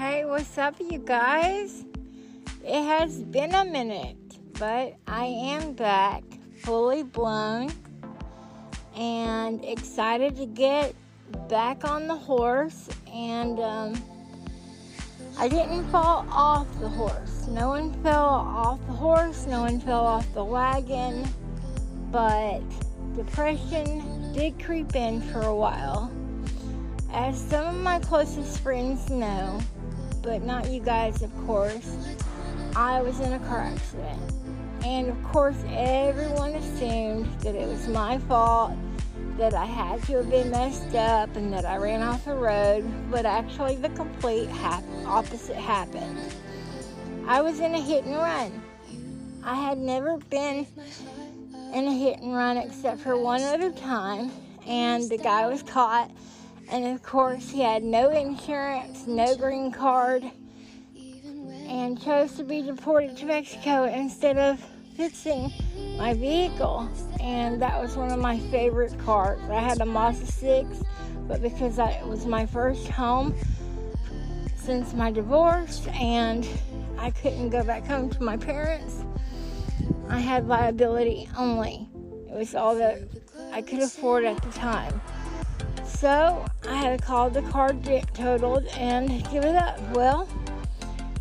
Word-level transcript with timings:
Hey, 0.00 0.24
what's 0.24 0.56
up, 0.56 0.76
you 0.80 0.98
guys? 0.98 1.84
It 2.64 2.82
has 2.84 3.22
been 3.22 3.54
a 3.54 3.66
minute, 3.66 4.16
but 4.58 4.96
I 5.06 5.26
am 5.26 5.74
back, 5.74 6.22
fully 6.62 7.02
blown, 7.02 7.70
and 8.96 9.62
excited 9.62 10.36
to 10.36 10.46
get 10.46 10.94
back 11.50 11.84
on 11.84 12.06
the 12.06 12.16
horse. 12.16 12.88
And 13.12 13.60
um, 13.60 14.02
I 15.38 15.48
didn't 15.48 15.86
fall 15.90 16.26
off 16.30 16.66
the 16.80 16.88
horse. 16.88 17.46
No 17.48 17.68
one 17.68 17.92
fell 18.02 18.24
off 18.24 18.80
the 18.86 18.94
horse, 18.94 19.44
no 19.46 19.60
one 19.60 19.80
fell 19.80 20.06
off 20.06 20.32
the 20.32 20.42
wagon, 20.42 21.28
but 22.10 22.62
depression 23.14 24.32
did 24.32 24.64
creep 24.64 24.96
in 24.96 25.20
for 25.20 25.42
a 25.42 25.54
while. 25.54 26.10
As 27.12 27.38
some 27.38 27.66
of 27.66 27.82
my 27.82 27.98
closest 27.98 28.60
friends 28.60 29.10
know, 29.10 29.60
but 30.22 30.42
not 30.42 30.68
you 30.70 30.80
guys, 30.80 31.22
of 31.22 31.34
course, 31.46 31.96
I 32.76 33.00
was 33.02 33.20
in 33.20 33.32
a 33.32 33.38
car 33.40 33.60
accident. 33.60 34.20
And 34.84 35.08
of 35.08 35.22
course, 35.24 35.56
everyone 35.68 36.54
assumed 36.54 37.26
that 37.40 37.54
it 37.54 37.68
was 37.68 37.88
my 37.88 38.18
fault, 38.18 38.72
that 39.36 39.54
I 39.54 39.64
had 39.64 40.02
to 40.04 40.16
have 40.18 40.30
been 40.30 40.50
messed 40.50 40.94
up, 40.94 41.34
and 41.36 41.52
that 41.52 41.64
I 41.64 41.76
ran 41.76 42.02
off 42.02 42.24
the 42.24 42.34
road, 42.34 42.84
but 43.10 43.26
actually, 43.26 43.76
the 43.76 43.90
complete 43.90 44.48
opposite 45.06 45.56
happened. 45.56 46.18
I 47.26 47.40
was 47.42 47.60
in 47.60 47.74
a 47.74 47.80
hit 47.80 48.04
and 48.04 48.16
run. 48.16 48.62
I 49.42 49.54
had 49.54 49.78
never 49.78 50.18
been 50.18 50.66
in 51.72 51.86
a 51.86 51.92
hit 51.92 52.20
and 52.20 52.34
run 52.34 52.56
except 52.56 53.00
for 53.00 53.16
one 53.16 53.42
other 53.42 53.70
time, 53.70 54.30
and 54.66 55.08
the 55.08 55.18
guy 55.18 55.46
was 55.46 55.62
caught. 55.62 56.10
And 56.70 56.86
of 56.86 57.02
course, 57.02 57.50
he 57.50 57.62
had 57.62 57.82
no 57.82 58.10
insurance, 58.10 59.06
no 59.06 59.34
green 59.34 59.72
card, 59.72 60.22
and 61.66 62.00
chose 62.00 62.36
to 62.36 62.44
be 62.44 62.62
deported 62.62 63.16
to 63.18 63.26
Mexico 63.26 63.84
instead 63.84 64.38
of 64.38 64.64
fixing 64.96 65.52
my 65.98 66.14
vehicle. 66.14 66.88
And 67.20 67.60
that 67.60 67.80
was 67.80 67.96
one 67.96 68.12
of 68.12 68.20
my 68.20 68.38
favorite 68.50 68.96
cars. 69.00 69.40
I 69.50 69.60
had 69.60 69.80
a 69.80 69.86
Mazda 69.86 70.26
6, 70.26 70.82
but 71.26 71.42
because 71.42 71.80
I, 71.80 71.90
it 71.90 72.06
was 72.06 72.24
my 72.24 72.46
first 72.46 72.86
home 72.88 73.34
since 74.56 74.94
my 74.94 75.10
divorce 75.10 75.86
and 75.94 76.46
I 76.98 77.10
couldn't 77.10 77.50
go 77.50 77.64
back 77.64 77.84
home 77.84 78.10
to 78.10 78.22
my 78.22 78.36
parents, 78.36 79.04
I 80.08 80.20
had 80.20 80.46
liability 80.46 81.28
only. 81.36 81.88
It 82.30 82.36
was 82.36 82.54
all 82.54 82.76
that 82.76 83.00
I 83.52 83.62
could 83.62 83.80
afford 83.80 84.24
at 84.24 84.40
the 84.42 84.50
time. 84.50 85.00
So 86.00 86.46
I 86.66 86.76
had 86.76 86.98
to 86.98 87.04
call 87.04 87.28
the 87.28 87.42
car 87.42 87.74
totaled 88.14 88.64
and 88.68 89.22
give 89.30 89.44
it 89.44 89.54
up. 89.54 89.78
Well, 89.94 90.26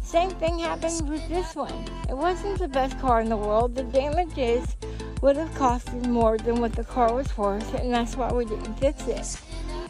same 0.02 0.30
thing 0.30 0.58
happened 0.58 1.09
with 1.09 1.27
this 1.27 1.53
one. 1.53 1.73
It 2.08 2.16
wasn't 2.16 2.59
the 2.59 2.69
best 2.69 2.97
car 3.02 3.19
in 3.19 3.27
the 3.27 3.36
world. 3.36 3.75
The 3.75 3.83
damages 3.83 4.77
would 5.21 5.36
have 5.36 5.49
costed 5.49 6.08
more 6.08 6.38
than 6.38 6.61
what 6.61 6.71
the 6.71 6.86
car 6.86 7.13
was 7.13 7.38
worth, 7.38 7.73
and 7.73 7.94
that's 7.94 8.16
why 8.16 8.31
we 8.31 8.45
didn't 8.45 8.73
fix 8.75 9.05
it. 9.05 9.41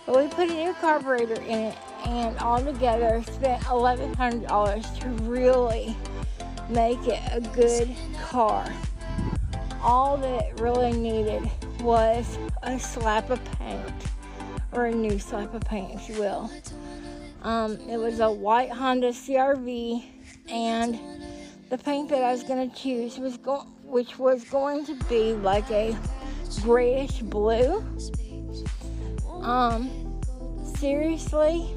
But 0.07 0.17
we 0.17 0.27
put 0.27 0.49
a 0.49 0.53
new 0.55 0.73
carburetor 0.73 1.39
in 1.39 1.59
it, 1.59 1.77
and 2.07 2.35
altogether 2.39 3.21
spent 3.31 3.61
$1,100 3.65 4.99
to 5.01 5.07
really 5.25 5.95
make 6.67 7.07
it 7.07 7.19
a 7.31 7.41
good 7.55 7.95
car. 8.23 8.65
All 9.83 10.17
that 10.17 10.45
it 10.45 10.59
really 10.59 10.93
needed 10.93 11.47
was 11.81 12.39
a 12.63 12.79
slap 12.79 13.29
of 13.29 13.39
paint, 13.59 13.93
a 14.85 14.95
new 14.95 15.19
slap 15.19 15.53
of 15.53 15.61
paint, 15.61 15.91
if 15.93 16.09
you 16.09 16.19
will. 16.19 16.49
Um, 17.41 17.77
it 17.89 17.97
was 17.97 18.19
a 18.19 18.31
white 18.31 18.71
Honda 18.71 19.09
CRV, 19.09 20.03
and 20.49 20.99
the 21.69 21.77
paint 21.77 22.09
that 22.09 22.23
I 22.23 22.31
was 22.31 22.43
going 22.43 22.69
to 22.69 22.75
choose 22.75 23.17
was 23.17 23.37
going, 23.37 23.67
which 23.83 24.19
was 24.19 24.43
going 24.45 24.85
to 24.85 24.95
be 25.05 25.33
like 25.33 25.69
a 25.71 25.97
grayish 26.61 27.19
blue. 27.19 27.85
Um, 29.41 30.21
seriously, 30.77 31.75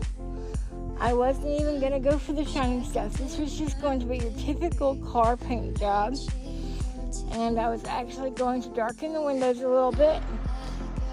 I 0.99 1.13
wasn't 1.13 1.61
even 1.61 1.81
going 1.81 1.93
to 1.93 2.01
go 2.01 2.19
for 2.19 2.33
the 2.33 2.45
shiny 2.45 2.85
stuff. 2.85 3.13
This 3.15 3.39
was 3.39 3.59
just 3.59 3.81
going 3.81 4.01
to 4.01 4.07
be 4.07 4.19
your 4.19 4.33
typical 4.33 4.97
car 4.97 5.37
paint 5.37 5.79
job. 5.79 6.17
And 7.33 7.59
I 7.59 7.69
was 7.69 7.85
actually 7.85 8.31
going 8.31 8.63
to 8.63 8.69
darken 8.71 9.13
the 9.13 9.21
windows 9.21 9.61
a 9.61 9.69
little 9.69 9.93
bit 9.93 10.23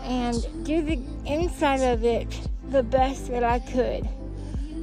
and 0.04 0.66
do 0.66 0.82
the 0.82 1.00
inside 1.26 1.82
of 1.82 2.04
it 2.04 2.28
the 2.70 2.84
best 2.84 3.28
that 3.30 3.44
I 3.44 3.60
could 3.60 4.08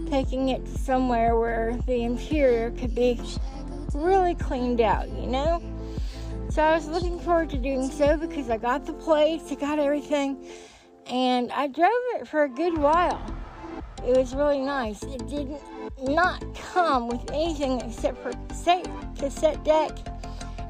taking 0.08 0.50
it 0.50 0.64
to 0.64 0.78
somewhere 0.78 1.36
where 1.36 1.76
the 1.86 2.02
interior 2.02 2.70
could 2.72 2.94
be 2.94 3.20
really 3.94 4.34
cleaned 4.34 4.80
out, 4.80 5.08
you 5.08 5.26
know? 5.26 5.62
So 6.48 6.62
I 6.62 6.74
was 6.74 6.86
looking 6.86 7.18
forward 7.20 7.50
to 7.50 7.58
doing 7.58 7.90
so 7.90 8.16
because 8.16 8.48
I 8.50 8.56
got 8.56 8.86
the 8.86 8.92
plates, 8.92 9.50
I 9.50 9.56
got 9.56 9.78
everything, 9.78 10.46
and 11.06 11.50
I 11.52 11.66
drove 11.66 11.90
it 12.14 12.28
for 12.28 12.44
a 12.44 12.48
good 12.48 12.78
while. 12.78 13.20
It 14.06 14.16
was 14.16 14.34
really 14.34 14.60
nice. 14.60 15.02
It 15.02 15.26
did 15.28 15.50
not 16.02 16.44
come 16.54 17.08
with 17.08 17.30
anything 17.32 17.80
except 17.80 18.22
for 18.22 18.32
cassette, 18.48 18.88
cassette 19.18 19.64
deck 19.64 19.90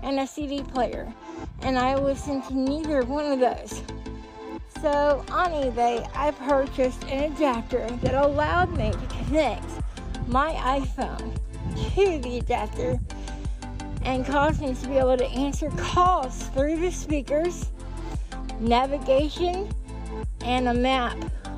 and 0.02 0.20
a 0.20 0.26
CD 0.26 0.62
player, 0.62 1.12
and 1.62 1.78
I 1.78 1.96
listened 1.96 2.44
to 2.44 2.54
neither 2.58 3.04
one 3.04 3.32
of 3.32 3.40
those. 3.40 3.82
So 4.86 5.24
on 5.30 5.50
eBay, 5.50 6.08
I 6.14 6.30
purchased 6.30 7.02
an 7.06 7.32
adapter 7.32 7.88
that 8.02 8.14
allowed 8.14 8.70
me 8.76 8.92
to 8.92 9.06
connect 9.16 9.64
my 10.28 10.52
iPhone 10.52 11.34
to 11.96 12.18
the 12.20 12.38
adapter 12.38 12.96
and 14.04 14.24
caused 14.24 14.60
me 14.60 14.74
to 14.74 14.86
be 14.86 14.96
able 14.96 15.16
to 15.16 15.26
answer 15.26 15.70
calls 15.70 16.44
through 16.50 16.78
the 16.78 16.92
speakers, 16.92 17.66
navigation, 18.60 19.68
and 20.42 20.68
a 20.68 20.74
map 20.74 21.16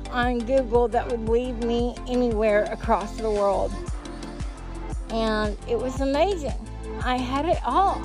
on 0.09 0.39
Google 0.39 0.87
that 0.87 1.07
would 1.11 1.29
lead 1.29 1.63
me 1.63 1.93
anywhere 2.07 2.63
across 2.71 3.15
the 3.17 3.29
world. 3.29 3.71
And 5.11 5.55
it 5.67 5.77
was 5.77 6.01
amazing. 6.01 6.67
I 7.03 7.17
had 7.17 7.45
it 7.45 7.59
all 7.63 8.01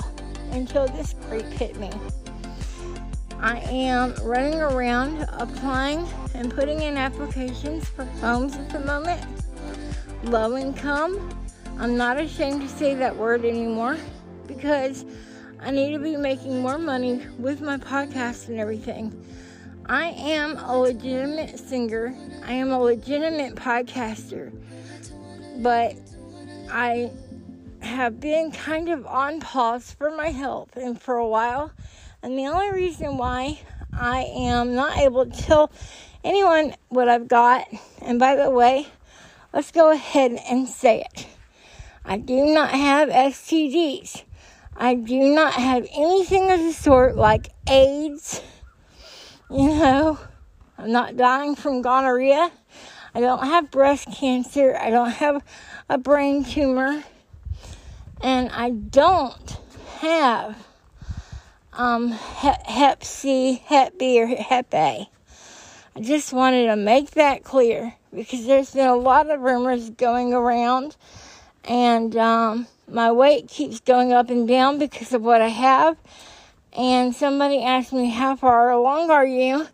until 0.50 0.86
this 0.88 1.14
creep 1.26 1.46
hit 1.46 1.80
me. 1.80 1.90
I 3.40 3.58
am 3.70 4.14
running 4.22 4.60
around 4.60 5.26
applying 5.32 6.06
and 6.34 6.52
putting 6.52 6.82
in 6.82 6.96
applications 6.96 7.88
for 7.88 8.04
homes 8.04 8.56
at 8.56 8.70
the 8.70 8.80
moment. 8.80 9.22
Low 10.24 10.56
income. 10.56 11.30
I'm 11.78 11.96
not 11.96 12.18
ashamed 12.18 12.62
to 12.62 12.68
say 12.68 12.94
that 12.94 13.16
word 13.16 13.44
anymore 13.44 13.98
because 14.46 15.04
I 15.60 15.70
need 15.70 15.92
to 15.92 15.98
be 15.98 16.16
making 16.16 16.60
more 16.60 16.78
money 16.78 17.26
with 17.38 17.60
my 17.60 17.78
podcast 17.78 18.48
and 18.48 18.58
everything. 18.58 19.24
I 19.86 20.06
am 20.10 20.56
a 20.58 20.78
legitimate 20.78 21.58
singer, 21.58 22.16
I 22.46 22.52
am 22.52 22.70
a 22.70 22.80
legitimate 22.80 23.54
podcaster, 23.54 24.52
but 25.62 25.94
I 26.70 27.10
have 27.80 28.18
been 28.18 28.50
kind 28.50 28.88
of 28.88 29.06
on 29.06 29.40
pause 29.40 29.92
for 29.92 30.10
my 30.10 30.28
health 30.28 30.76
and 30.76 31.00
for 31.00 31.16
a 31.16 31.26
while 31.26 31.70
and 32.24 32.38
the 32.38 32.46
only 32.46 32.70
reason 32.70 33.18
why 33.18 33.60
I 33.92 34.22
am 34.22 34.74
not 34.74 34.96
able 34.96 35.26
to 35.26 35.42
tell 35.42 35.70
anyone 36.24 36.74
what 36.88 37.06
I've 37.06 37.28
got, 37.28 37.66
and 38.00 38.18
by 38.18 38.34
the 38.34 38.48
way, 38.48 38.86
let's 39.52 39.70
go 39.70 39.92
ahead 39.92 40.32
and 40.48 40.66
say 40.66 41.02
it. 41.02 41.26
I 42.02 42.16
do 42.16 42.46
not 42.46 42.70
have 42.70 43.10
STDs. 43.10 44.22
I 44.74 44.94
do 44.94 45.34
not 45.34 45.52
have 45.52 45.86
anything 45.94 46.50
of 46.50 46.60
the 46.60 46.72
sort 46.72 47.14
like 47.14 47.50
AIDS. 47.68 48.40
You 49.50 49.68
know, 49.68 50.18
I'm 50.78 50.92
not 50.92 51.18
dying 51.18 51.54
from 51.54 51.82
gonorrhea. 51.82 52.50
I 53.14 53.20
don't 53.20 53.44
have 53.44 53.70
breast 53.70 54.08
cancer. 54.10 54.74
I 54.80 54.88
don't 54.88 55.10
have 55.10 55.44
a 55.90 55.98
brain 55.98 56.42
tumor. 56.42 57.04
And 58.22 58.48
I 58.48 58.70
don't 58.70 59.58
have 59.98 60.56
um, 61.76 62.10
Hep 62.10 63.04
C, 63.04 63.62
Hep 63.66 63.98
B, 63.98 64.20
or 64.20 64.26
Hep 64.26 64.72
A. 64.74 65.08
I 65.96 66.00
just 66.00 66.32
wanted 66.32 66.66
to 66.66 66.76
make 66.76 67.12
that 67.12 67.44
clear 67.44 67.94
because 68.14 68.46
there's 68.46 68.72
been 68.72 68.86
a 68.86 68.96
lot 68.96 69.30
of 69.30 69.40
rumors 69.40 69.90
going 69.90 70.32
around, 70.32 70.96
and 71.64 72.16
um, 72.16 72.66
my 72.88 73.12
weight 73.12 73.48
keeps 73.48 73.80
going 73.80 74.12
up 74.12 74.30
and 74.30 74.46
down 74.46 74.78
because 74.78 75.12
of 75.12 75.22
what 75.22 75.40
I 75.40 75.48
have. 75.48 75.96
And 76.72 77.14
somebody 77.14 77.62
asked 77.62 77.92
me, 77.92 78.10
How 78.10 78.36
far 78.36 78.70
along 78.70 79.10
are 79.10 79.26
you? 79.26 79.68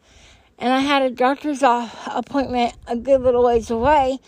And 0.58 0.72
I 0.72 0.80
had 0.80 1.02
a 1.02 1.10
doctor's 1.10 1.62
appointment 1.62 2.74
a 2.86 2.96
good 2.96 3.22
little 3.22 3.44
ways 3.44 3.70
away. 3.70 4.18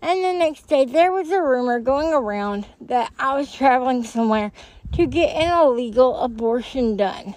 And 0.00 0.24
the 0.24 0.32
next 0.32 0.68
day, 0.68 0.84
there 0.84 1.12
was 1.12 1.30
a 1.30 1.42
rumor 1.42 1.80
going 1.80 2.12
around 2.12 2.66
that 2.80 3.12
I 3.18 3.36
was 3.36 3.52
traveling 3.52 4.04
somewhere 4.04 4.52
to 4.92 5.06
get 5.06 5.34
an 5.36 5.66
illegal 5.66 6.18
abortion 6.18 6.96
done. 6.96 7.34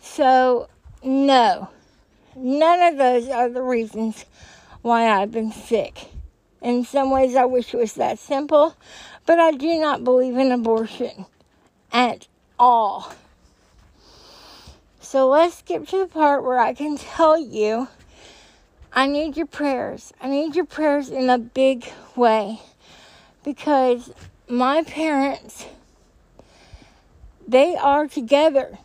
So, 0.00 0.68
no, 1.02 1.70
none 2.34 2.80
of 2.80 2.98
those 2.98 3.28
are 3.28 3.48
the 3.48 3.62
reasons 3.62 4.24
why 4.82 5.08
I've 5.08 5.32
been 5.32 5.52
sick. 5.52 6.08
In 6.62 6.84
some 6.84 7.10
ways, 7.10 7.36
I 7.36 7.44
wish 7.44 7.74
it 7.74 7.78
was 7.78 7.94
that 7.94 8.18
simple, 8.18 8.76
but 9.26 9.38
I 9.38 9.52
do 9.52 9.78
not 9.78 10.04
believe 10.04 10.36
in 10.36 10.52
abortion 10.52 11.26
at 11.92 12.26
all. 12.58 13.12
So 15.00 15.28
let's 15.28 15.58
skip 15.58 15.86
to 15.88 15.98
the 15.98 16.06
part 16.06 16.42
where 16.42 16.58
I 16.58 16.74
can 16.74 16.96
tell 16.96 17.38
you 17.38 17.88
I 18.92 19.06
need 19.06 19.36
your 19.36 19.46
prayers. 19.46 20.12
I 20.20 20.28
need 20.28 20.56
your 20.56 20.64
prayers 20.64 21.10
in 21.10 21.28
a 21.28 21.38
big 21.38 21.86
way 22.16 22.60
because 23.44 24.10
my 24.48 24.82
parents, 24.82 25.66
they 27.46 27.76
are 27.76 28.06
together. 28.06 28.78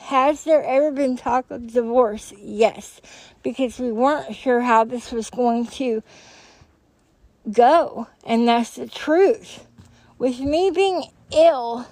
Has 0.00 0.44
there 0.44 0.62
ever 0.64 0.90
been 0.90 1.16
talk 1.16 1.50
of 1.50 1.72
divorce? 1.72 2.32
Yes, 2.38 3.00
because 3.42 3.78
we 3.78 3.92
weren't 3.92 4.34
sure 4.34 4.60
how 4.60 4.84
this 4.84 5.12
was 5.12 5.30
going 5.30 5.66
to 5.68 6.02
go, 7.50 8.08
and 8.24 8.46
that's 8.46 8.76
the 8.76 8.86
truth. 8.86 9.66
With 10.18 10.40
me 10.40 10.70
being 10.70 11.04
ill 11.32 11.86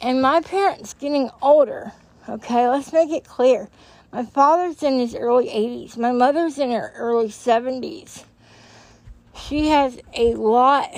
and 0.00 0.20
my 0.20 0.40
parents 0.40 0.94
getting 0.94 1.30
older, 1.40 1.92
okay, 2.28 2.68
let's 2.68 2.92
make 2.92 3.10
it 3.10 3.24
clear. 3.24 3.68
My 4.12 4.24
father's 4.24 4.82
in 4.82 4.98
his 4.98 5.14
early 5.14 5.48
80s, 5.48 5.96
my 5.96 6.12
mother's 6.12 6.58
in 6.58 6.70
her 6.70 6.92
early 6.96 7.28
70s. 7.28 8.24
She 9.36 9.68
has 9.68 9.98
a 10.14 10.34
lot, 10.34 10.88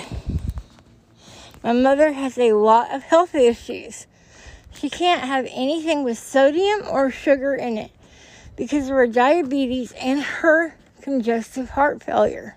my 1.66 1.72
mother 1.72 2.12
has 2.12 2.38
a 2.38 2.52
lot 2.52 2.94
of 2.94 3.02
health 3.02 3.34
issues. 3.34 4.06
She 4.72 4.88
can't 4.88 5.22
have 5.22 5.48
anything 5.50 6.04
with 6.04 6.16
sodium 6.16 6.82
or 6.88 7.10
sugar 7.10 7.56
in 7.56 7.76
it 7.76 7.90
because 8.54 8.84
of 8.84 8.94
her 8.94 9.08
diabetes 9.08 9.90
and 10.00 10.22
her 10.22 10.76
congestive 11.02 11.70
heart 11.70 12.04
failure. 12.04 12.56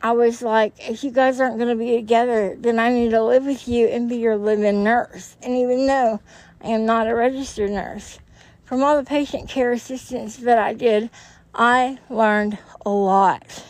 I 0.00 0.12
was 0.12 0.42
like, 0.42 0.74
if 0.88 1.02
you 1.02 1.10
guys 1.10 1.40
aren't 1.40 1.56
going 1.56 1.76
to 1.76 1.84
be 1.84 1.96
together, 1.96 2.54
then 2.56 2.78
I 2.78 2.92
need 2.92 3.10
to 3.10 3.24
live 3.24 3.46
with 3.46 3.66
you 3.66 3.88
and 3.88 4.08
be 4.08 4.18
your 4.18 4.36
living 4.36 4.84
nurse. 4.84 5.36
And 5.42 5.56
even 5.56 5.88
though 5.88 6.20
I 6.62 6.68
am 6.68 6.86
not 6.86 7.08
a 7.08 7.16
registered 7.16 7.72
nurse, 7.72 8.20
from 8.64 8.84
all 8.84 8.96
the 8.96 9.02
patient 9.02 9.48
care 9.48 9.72
assistance 9.72 10.36
that 10.36 10.60
I 10.60 10.74
did, 10.74 11.10
I 11.52 11.98
learned 12.08 12.58
a 12.86 12.90
lot. 12.90 13.64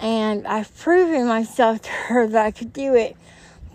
And 0.00 0.46
I've 0.46 0.76
proven 0.76 1.26
myself 1.26 1.82
to 1.82 1.90
her 1.90 2.26
that 2.26 2.46
I 2.46 2.50
could 2.50 2.72
do 2.72 2.94
it. 2.94 3.16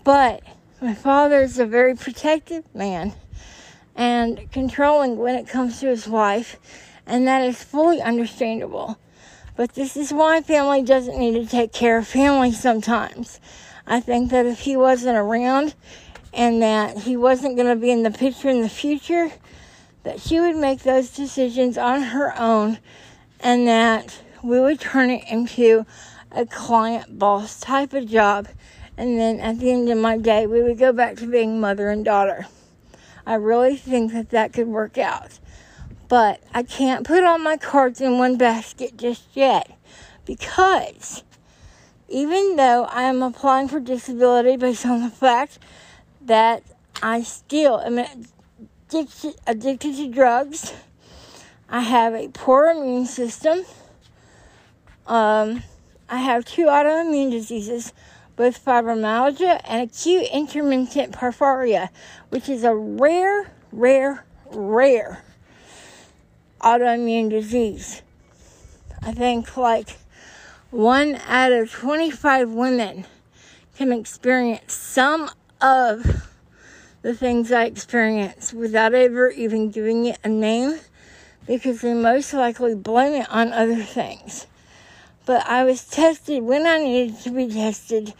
But 0.04 0.42
my 0.80 0.94
father 0.94 1.42
is 1.42 1.58
a 1.58 1.66
very 1.66 1.94
protective 1.94 2.64
man 2.74 3.14
and 3.94 4.50
controlling 4.50 5.16
when 5.16 5.34
it 5.34 5.46
comes 5.46 5.80
to 5.80 5.86
his 5.86 6.08
wife, 6.08 6.56
and 7.06 7.26
that 7.28 7.42
is 7.42 7.62
fully 7.62 8.00
understandable. 8.00 8.98
But 9.54 9.74
this 9.74 9.96
is 9.96 10.12
why 10.12 10.40
family 10.40 10.82
doesn't 10.82 11.18
need 11.18 11.34
to 11.34 11.46
take 11.46 11.72
care 11.72 11.98
of 11.98 12.08
family 12.08 12.52
sometimes. 12.52 13.38
I 13.86 14.00
think 14.00 14.30
that 14.30 14.46
if 14.46 14.60
he 14.60 14.76
wasn't 14.76 15.18
around 15.18 15.74
and 16.32 16.62
that 16.62 16.98
he 16.98 17.16
wasn't 17.16 17.56
going 17.56 17.68
to 17.68 17.76
be 17.76 17.90
in 17.90 18.02
the 18.02 18.10
picture 18.10 18.48
in 18.48 18.62
the 18.62 18.68
future, 18.68 19.30
that 20.04 20.20
she 20.20 20.40
would 20.40 20.56
make 20.56 20.80
those 20.80 21.10
decisions 21.10 21.76
on 21.76 22.02
her 22.02 22.36
own 22.38 22.78
and 23.40 23.66
that 23.68 24.18
we 24.42 24.58
would 24.58 24.80
turn 24.80 25.10
it 25.10 25.24
into 25.28 25.84
a 26.34 26.46
client 26.46 27.18
boss 27.18 27.60
type 27.60 27.92
of 27.92 28.08
job. 28.08 28.48
And 28.96 29.18
then 29.18 29.40
at 29.40 29.58
the 29.58 29.70
end 29.70 29.88
of 29.88 29.98
my 29.98 30.18
day, 30.18 30.46
we 30.46 30.62
would 30.62 30.78
go 30.78 30.92
back 30.92 31.16
to 31.16 31.26
being 31.26 31.60
mother 31.60 31.88
and 31.88 32.04
daughter. 32.04 32.46
I 33.26 33.34
really 33.34 33.76
think 33.76 34.12
that 34.12 34.30
that 34.30 34.52
could 34.52 34.68
work 34.68 34.98
out. 34.98 35.38
But 36.08 36.42
I 36.52 36.62
can't 36.62 37.06
put 37.06 37.24
all 37.24 37.38
my 37.38 37.56
cards 37.56 38.00
in 38.00 38.18
one 38.18 38.36
basket 38.36 38.96
just 38.96 39.24
yet 39.32 39.78
because 40.26 41.24
even 42.08 42.56
though 42.56 42.84
I 42.84 43.04
am 43.04 43.22
applying 43.22 43.68
for 43.68 43.80
disability 43.80 44.56
based 44.56 44.84
on 44.84 45.02
the 45.02 45.10
fact 45.10 45.58
that 46.20 46.62
I 47.02 47.22
still 47.22 47.80
am 47.80 47.98
addicted, 47.98 49.36
addicted 49.46 49.96
to 49.96 50.08
drugs, 50.08 50.74
I 51.68 51.80
have 51.80 52.14
a 52.14 52.28
poor 52.28 52.66
immune 52.66 53.06
system. 53.06 53.64
Um, 55.06 55.62
I 56.12 56.18
have 56.18 56.44
two 56.44 56.66
autoimmune 56.66 57.30
diseases, 57.30 57.94
both 58.36 58.62
fibromyalgia 58.62 59.62
and 59.66 59.88
acute 59.88 60.28
intermittent 60.30 61.14
porphyria, 61.14 61.88
which 62.28 62.50
is 62.50 62.64
a 62.64 62.74
rare, 62.74 63.50
rare, 63.72 64.26
rare 64.50 65.24
autoimmune 66.60 67.30
disease. 67.30 68.02
I 69.00 69.12
think 69.12 69.56
like 69.56 69.96
one 70.70 71.14
out 71.26 71.50
of 71.50 71.70
25 71.70 72.50
women 72.50 73.06
can 73.78 73.90
experience 73.90 74.74
some 74.74 75.30
of 75.62 76.28
the 77.00 77.14
things 77.14 77.50
I 77.50 77.64
experience 77.64 78.52
without 78.52 78.92
ever 78.92 79.30
even 79.30 79.70
giving 79.70 80.04
it 80.04 80.18
a 80.22 80.28
name 80.28 80.78
because 81.46 81.80
they 81.80 81.94
most 81.94 82.34
likely 82.34 82.74
blame 82.74 83.14
it 83.14 83.30
on 83.30 83.54
other 83.54 83.82
things. 83.82 84.46
But 85.24 85.46
I 85.46 85.64
was 85.64 85.84
tested 85.84 86.42
when 86.42 86.66
I 86.66 86.78
needed 86.78 87.20
to 87.20 87.30
be 87.30 87.48
tested, 87.48 88.14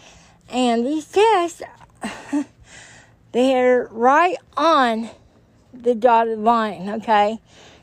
and 0.49 0.87
these 0.87 1.07
tests, 1.07 1.63
they're 3.33 3.89
right 3.91 4.37
on 4.57 5.11
the 5.73 5.95
dotted 5.95 6.39
line, 6.39 6.89
okay? 6.89 7.41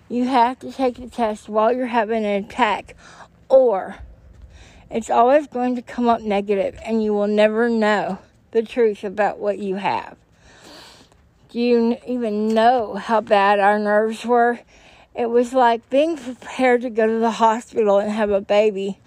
you 0.09 0.25
have 0.25 0.57
to 0.59 0.71
take 0.71 0.95
the 0.95 1.07
test 1.07 1.47
while 1.47 1.71
you're 1.71 1.85
having 1.85 2.25
an 2.25 2.43
attack, 2.43 2.95
or 3.47 3.97
it's 4.89 5.09
always 5.09 5.45
going 5.45 5.75
to 5.75 5.83
come 5.83 6.09
up 6.09 6.21
negative 6.21 6.77
and 6.83 7.03
you 7.03 7.13
will 7.13 7.27
never 7.27 7.69
know 7.69 8.17
the 8.51 8.63
truth 8.63 9.03
about 9.03 9.37
what 9.37 9.59
you 9.59 9.75
have. 9.75 10.17
Do 11.49 11.59
you 11.59 11.97
even 12.07 12.47
know 12.47 12.95
how 12.95 13.21
bad 13.21 13.59
our 13.59 13.77
nerves 13.77 14.25
were? 14.25 14.59
It 15.15 15.29
was 15.29 15.53
like 15.53 15.89
being 15.89 16.17
prepared 16.17 16.81
to 16.81 16.89
go 16.89 17.07
to 17.07 17.19
the 17.19 17.31
hospital 17.31 17.97
and 17.97 18.11
have 18.11 18.29
a 18.29 18.41
baby, 18.41 18.99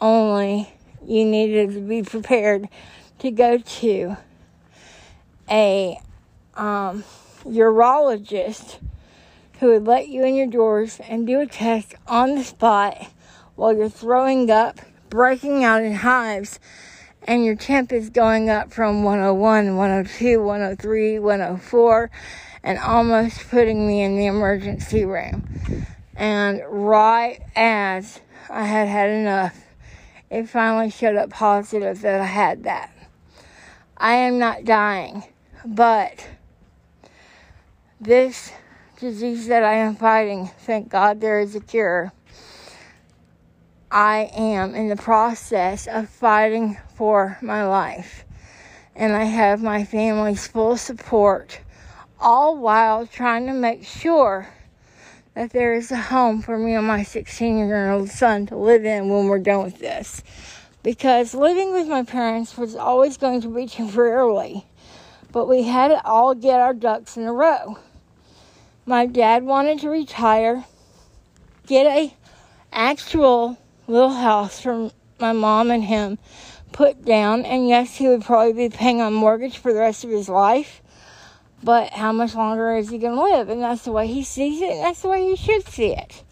only 0.00 0.72
you 1.04 1.24
needed 1.24 1.74
to 1.74 1.80
be 1.80 2.02
prepared 2.02 2.68
to 3.18 3.30
go 3.30 3.58
to 3.58 4.16
a 5.50 6.00
um, 6.54 7.04
urologist 7.44 8.78
who 9.58 9.68
would 9.68 9.86
let 9.86 10.08
you 10.08 10.24
in 10.24 10.34
your 10.34 10.46
doors 10.46 11.00
and 11.08 11.26
do 11.26 11.40
a 11.40 11.46
test 11.46 11.94
on 12.06 12.36
the 12.36 12.44
spot 12.44 13.08
while 13.56 13.76
you're 13.76 13.90
throwing 13.90 14.50
up, 14.50 14.80
breaking 15.10 15.64
out 15.64 15.82
in 15.82 15.94
hives, 15.94 16.58
and 17.24 17.44
your 17.44 17.56
temp 17.56 17.92
is 17.92 18.08
going 18.08 18.48
up 18.48 18.72
from 18.72 19.02
101, 19.02 19.76
102, 19.76 20.42
103, 20.42 21.18
104, 21.18 22.10
and 22.62 22.78
almost 22.78 23.48
putting 23.48 23.86
me 23.86 24.02
in 24.02 24.16
the 24.16 24.26
emergency 24.26 25.04
room. 25.04 25.46
And 26.16 26.62
right 26.68 27.40
as 27.56 28.20
I 28.48 28.64
had 28.64 28.88
had 28.88 29.10
enough, 29.10 29.64
it 30.28 30.48
finally 30.48 30.90
showed 30.90 31.16
up 31.16 31.30
positive 31.30 32.00
that 32.02 32.20
I 32.20 32.26
had 32.26 32.64
that. 32.64 32.90
I 33.96 34.14
am 34.14 34.38
not 34.38 34.64
dying, 34.64 35.24
but 35.64 36.26
this 38.00 38.52
disease 38.98 39.46
that 39.48 39.64
I 39.64 39.74
am 39.74 39.96
fighting, 39.96 40.50
thank 40.60 40.88
God 40.88 41.20
there 41.20 41.40
is 41.40 41.54
a 41.54 41.60
cure. 41.60 42.12
I 43.90 44.30
am 44.34 44.74
in 44.74 44.88
the 44.88 44.96
process 44.96 45.86
of 45.86 46.08
fighting 46.08 46.78
for 46.94 47.38
my 47.42 47.64
life. 47.64 48.24
And 48.94 49.12
I 49.12 49.24
have 49.24 49.62
my 49.62 49.84
family's 49.84 50.46
full 50.46 50.76
support, 50.76 51.60
all 52.20 52.56
while 52.56 53.06
trying 53.06 53.46
to 53.46 53.52
make 53.52 53.84
sure 53.84 54.48
that 55.34 55.50
there 55.50 55.74
is 55.74 55.90
a 55.90 55.96
home 55.96 56.42
for 56.42 56.58
me 56.58 56.74
and 56.74 56.86
my 56.86 57.02
16 57.02 57.58
year 57.58 57.90
old 57.90 58.10
son 58.10 58.46
to 58.46 58.56
live 58.56 58.84
in 58.84 59.08
when 59.08 59.26
we're 59.26 59.38
done 59.38 59.64
with 59.64 59.78
this. 59.78 60.22
Because 60.82 61.34
living 61.34 61.72
with 61.72 61.88
my 61.88 62.02
parents 62.02 62.56
was 62.56 62.74
always 62.76 63.16
going 63.16 63.40
to 63.42 63.48
be 63.48 63.66
temporarily, 63.68 64.66
but 65.32 65.48
we 65.48 65.64
had 65.64 65.88
to 65.88 66.04
all 66.04 66.34
get 66.34 66.60
our 66.60 66.74
ducks 66.74 67.16
in 67.16 67.24
a 67.24 67.32
row 67.32 67.78
my 68.90 69.06
dad 69.06 69.44
wanted 69.44 69.78
to 69.78 69.88
retire, 69.88 70.64
get 71.66 71.86
a 71.86 72.12
actual 72.72 73.56
little 73.86 74.10
house 74.10 74.60
for 74.60 74.90
my 75.20 75.32
mom 75.32 75.70
and 75.70 75.84
him 75.84 76.18
put 76.72 77.04
down, 77.04 77.44
and 77.44 77.68
yes, 77.68 77.96
he 77.96 78.08
would 78.08 78.22
probably 78.22 78.52
be 78.52 78.74
paying 78.74 79.00
on 79.00 79.12
mortgage 79.14 79.58
for 79.58 79.72
the 79.72 79.78
rest 79.78 80.02
of 80.02 80.10
his 80.10 80.28
life. 80.28 80.82
But 81.62 81.90
how 81.90 82.12
much 82.12 82.34
longer 82.34 82.76
is 82.76 82.90
he 82.90 82.98
going 82.98 83.16
to 83.16 83.22
live? 83.22 83.48
And 83.50 83.62
that's 83.62 83.82
the 83.82 83.92
way 83.92 84.06
he 84.06 84.24
sees 84.24 84.62
it, 84.62 84.70
and 84.70 84.84
that's 84.84 85.02
the 85.02 85.08
way 85.08 85.28
he 85.28 85.36
should 85.36 85.66
see 85.68 85.92
it. 85.92 86.22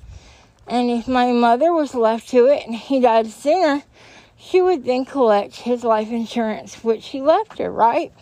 And 0.66 0.90
if 0.90 1.08
my 1.08 1.32
mother 1.32 1.72
was 1.72 1.94
left 1.94 2.28
to 2.30 2.46
it 2.46 2.66
and 2.66 2.74
he 2.74 3.00
died 3.00 3.26
sooner, 3.28 3.82
she 4.36 4.62
would 4.62 4.84
then 4.84 5.04
collect 5.04 5.56
his 5.56 5.82
life 5.82 6.10
insurance, 6.10 6.84
which 6.84 7.08
he 7.08 7.20
left 7.20 7.58
her, 7.58 7.70
right? 7.70 8.12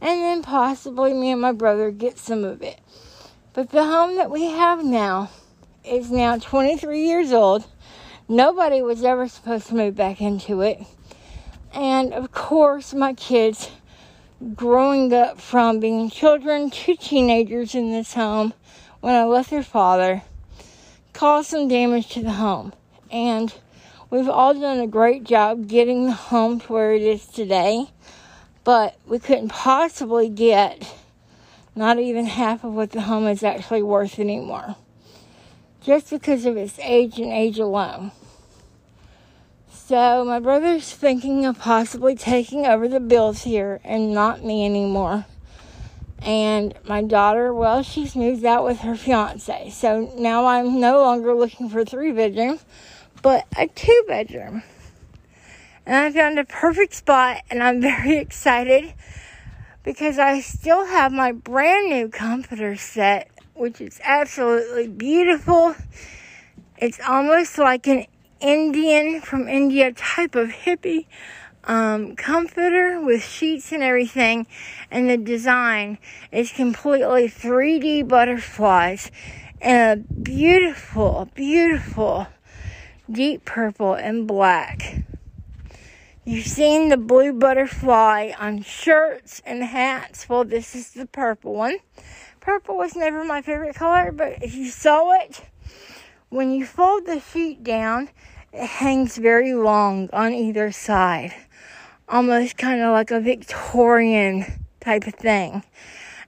And 0.00 0.20
then 0.20 0.42
possibly 0.42 1.14
me 1.14 1.30
and 1.30 1.40
my 1.40 1.52
brother 1.52 1.90
get 1.90 2.18
some 2.18 2.44
of 2.44 2.62
it. 2.62 2.80
But 3.52 3.70
the 3.70 3.84
home 3.84 4.16
that 4.16 4.30
we 4.30 4.46
have 4.46 4.84
now 4.84 5.30
is 5.84 6.10
now 6.10 6.38
23 6.38 7.04
years 7.04 7.32
old. 7.32 7.66
Nobody 8.28 8.82
was 8.82 9.04
ever 9.04 9.28
supposed 9.28 9.68
to 9.68 9.74
move 9.74 9.94
back 9.94 10.20
into 10.20 10.60
it. 10.60 10.80
And 11.72 12.12
of 12.12 12.32
course, 12.32 12.92
my 12.92 13.14
kids 13.14 13.70
growing 14.54 15.12
up 15.12 15.40
from 15.40 15.78
being 15.78 16.10
children 16.10 16.70
to 16.70 16.96
teenagers 16.96 17.74
in 17.74 17.92
this 17.92 18.14
home 18.14 18.52
when 19.00 19.14
I 19.14 19.24
left 19.24 19.50
their 19.50 19.62
father 19.62 20.22
caused 21.12 21.50
some 21.50 21.68
damage 21.68 22.08
to 22.10 22.22
the 22.22 22.32
home. 22.32 22.72
And 23.10 23.54
we've 24.10 24.28
all 24.28 24.54
done 24.54 24.80
a 24.80 24.86
great 24.86 25.24
job 25.24 25.68
getting 25.68 26.06
the 26.06 26.12
home 26.12 26.60
to 26.60 26.72
where 26.72 26.92
it 26.92 27.02
is 27.02 27.26
today, 27.26 27.86
but 28.64 28.96
we 29.06 29.18
couldn't 29.18 29.50
possibly 29.50 30.28
get 30.28 30.92
not 31.76 31.98
even 31.98 32.26
half 32.26 32.64
of 32.64 32.74
what 32.74 32.90
the 32.90 33.02
home 33.02 33.26
is 33.26 33.42
actually 33.42 33.82
worth 33.82 34.18
anymore. 34.18 34.76
Just 35.82 36.10
because 36.10 36.46
of 36.46 36.56
its 36.56 36.78
age 36.80 37.18
and 37.18 37.32
age 37.32 37.58
alone. 37.58 38.12
So 39.92 40.24
my 40.24 40.40
brother's 40.40 40.90
thinking 40.90 41.44
of 41.44 41.58
possibly 41.58 42.14
taking 42.14 42.64
over 42.64 42.88
the 42.88 42.98
bills 42.98 43.42
here 43.42 43.78
and 43.84 44.14
not 44.14 44.42
me 44.42 44.64
anymore. 44.64 45.26
And 46.22 46.72
my 46.88 47.02
daughter, 47.02 47.52
well, 47.52 47.82
she's 47.82 48.16
moved 48.16 48.42
out 48.46 48.64
with 48.64 48.78
her 48.78 48.96
fiance. 48.96 49.68
So 49.68 50.10
now 50.16 50.46
I'm 50.46 50.80
no 50.80 51.02
longer 51.02 51.34
looking 51.34 51.68
for 51.68 51.84
three 51.84 52.10
bedroom, 52.10 52.58
but 53.20 53.46
a 53.54 53.66
two 53.66 54.04
bedroom. 54.08 54.62
And 55.84 55.94
I 55.94 56.10
found 56.10 56.38
a 56.38 56.44
perfect 56.44 56.94
spot 56.94 57.42
and 57.50 57.62
I'm 57.62 57.82
very 57.82 58.16
excited 58.16 58.94
because 59.84 60.18
I 60.18 60.40
still 60.40 60.86
have 60.86 61.12
my 61.12 61.32
brand 61.32 61.90
new 61.90 62.08
comforter 62.08 62.76
set, 62.76 63.30
which 63.52 63.78
is 63.78 64.00
absolutely 64.02 64.88
beautiful. 64.88 65.76
It's 66.78 66.98
almost 67.06 67.58
like 67.58 67.86
an 67.88 68.06
Indian 68.42 69.20
from 69.20 69.48
India 69.48 69.92
type 69.92 70.34
of 70.34 70.48
hippie 70.48 71.06
um, 71.64 72.16
comforter 72.16 73.00
with 73.00 73.24
sheets 73.24 73.72
and 73.72 73.82
everything, 73.82 74.46
and 74.90 75.08
the 75.08 75.16
design 75.16 75.98
is 76.32 76.50
completely 76.50 77.28
3D 77.28 78.06
butterflies 78.08 79.10
and 79.60 80.00
a 80.00 80.22
beautiful, 80.22 81.28
beautiful 81.34 82.26
deep 83.10 83.44
purple 83.44 83.94
and 83.94 84.26
black. 84.26 85.04
You've 86.24 86.46
seen 86.46 86.88
the 86.88 86.96
blue 86.96 87.32
butterfly 87.32 88.32
on 88.38 88.62
shirts 88.62 89.42
and 89.44 89.62
hats. 89.62 90.28
Well, 90.28 90.44
this 90.44 90.74
is 90.74 90.92
the 90.92 91.06
purple 91.06 91.54
one. 91.54 91.78
Purple 92.40 92.76
was 92.76 92.96
never 92.96 93.24
my 93.24 93.42
favorite 93.42 93.76
color, 93.76 94.12
but 94.12 94.42
if 94.42 94.54
you 94.54 94.68
saw 94.68 95.12
it, 95.12 95.42
when 96.28 96.52
you 96.52 96.64
fold 96.64 97.06
the 97.06 97.20
sheet 97.20 97.62
down, 97.62 98.08
it 98.52 98.66
hangs 98.66 99.16
very 99.16 99.54
long 99.54 100.10
on 100.12 100.32
either 100.32 100.72
side, 100.72 101.34
almost 102.08 102.58
kind 102.58 102.80
of 102.80 102.92
like 102.92 103.10
a 103.10 103.20
Victorian 103.20 104.44
type 104.80 105.06
of 105.06 105.14
thing. 105.14 105.62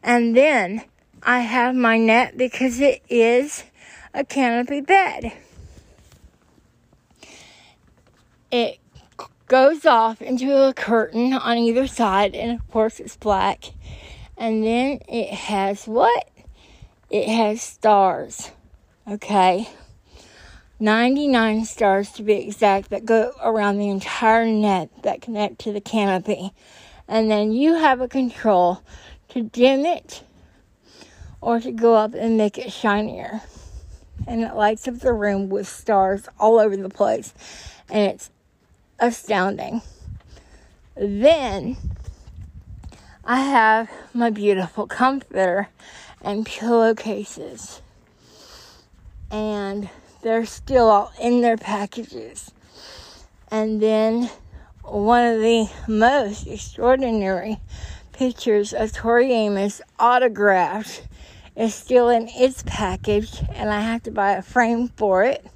And 0.02 0.36
then 0.36 0.84
I 1.22 1.40
have 1.40 1.74
my 1.74 1.98
net 1.98 2.36
because 2.36 2.80
it 2.80 3.02
is 3.08 3.64
a 4.12 4.24
canopy 4.24 4.80
bed. 4.80 5.32
It 8.50 8.78
goes 9.48 9.84
off 9.84 10.22
into 10.22 10.66
a 10.66 10.72
curtain 10.72 11.32
on 11.32 11.58
either 11.58 11.86
side, 11.86 12.34
and 12.34 12.52
of 12.52 12.70
course 12.70 13.00
it's 13.00 13.16
black. 13.16 13.64
And 14.36 14.64
then 14.64 15.00
it 15.08 15.30
has 15.30 15.86
what? 15.86 16.28
It 17.10 17.28
has 17.28 17.62
stars. 17.62 18.50
Okay. 19.08 19.68
99 20.84 21.64
stars 21.64 22.10
to 22.12 22.22
be 22.22 22.34
exact 22.34 22.90
that 22.90 23.06
go 23.06 23.32
around 23.42 23.78
the 23.78 23.88
entire 23.88 24.44
net 24.44 24.90
that 25.02 25.22
connect 25.22 25.58
to 25.60 25.72
the 25.72 25.80
canopy. 25.80 26.52
And 27.08 27.30
then 27.30 27.52
you 27.52 27.76
have 27.76 28.02
a 28.02 28.08
control 28.08 28.82
to 29.30 29.44
dim 29.44 29.86
it 29.86 30.22
or 31.40 31.58
to 31.58 31.72
go 31.72 31.94
up 31.94 32.12
and 32.12 32.36
make 32.36 32.58
it 32.58 32.70
shinier. 32.70 33.40
And 34.26 34.42
it 34.42 34.54
lights 34.54 34.86
up 34.86 34.98
the 34.98 35.14
room 35.14 35.48
with 35.48 35.66
stars 35.66 36.28
all 36.38 36.60
over 36.60 36.76
the 36.76 36.90
place. 36.90 37.32
And 37.88 38.10
it's 38.12 38.30
astounding. 38.98 39.80
Then 40.94 41.78
I 43.24 43.40
have 43.40 43.90
my 44.12 44.28
beautiful 44.28 44.86
comforter 44.86 45.70
and 46.20 46.44
pillowcases. 46.44 47.80
And 49.30 49.88
they're 50.24 50.46
still 50.46 50.88
all 50.88 51.12
in 51.20 51.42
their 51.42 51.58
packages. 51.58 52.50
And 53.50 53.80
then 53.80 54.30
one 54.82 55.24
of 55.24 55.40
the 55.40 55.68
most 55.86 56.46
extraordinary 56.46 57.60
pictures 58.12 58.72
of 58.72 58.92
Tori 58.92 59.30
Amos 59.32 59.82
autographed 60.00 61.06
is 61.54 61.74
still 61.74 62.08
in 62.08 62.28
its 62.28 62.64
package, 62.66 63.42
and 63.52 63.70
I 63.70 63.82
have 63.82 64.02
to 64.04 64.10
buy 64.10 64.32
a 64.32 64.42
frame 64.42 64.88
for 64.88 65.22
it. 65.24 65.46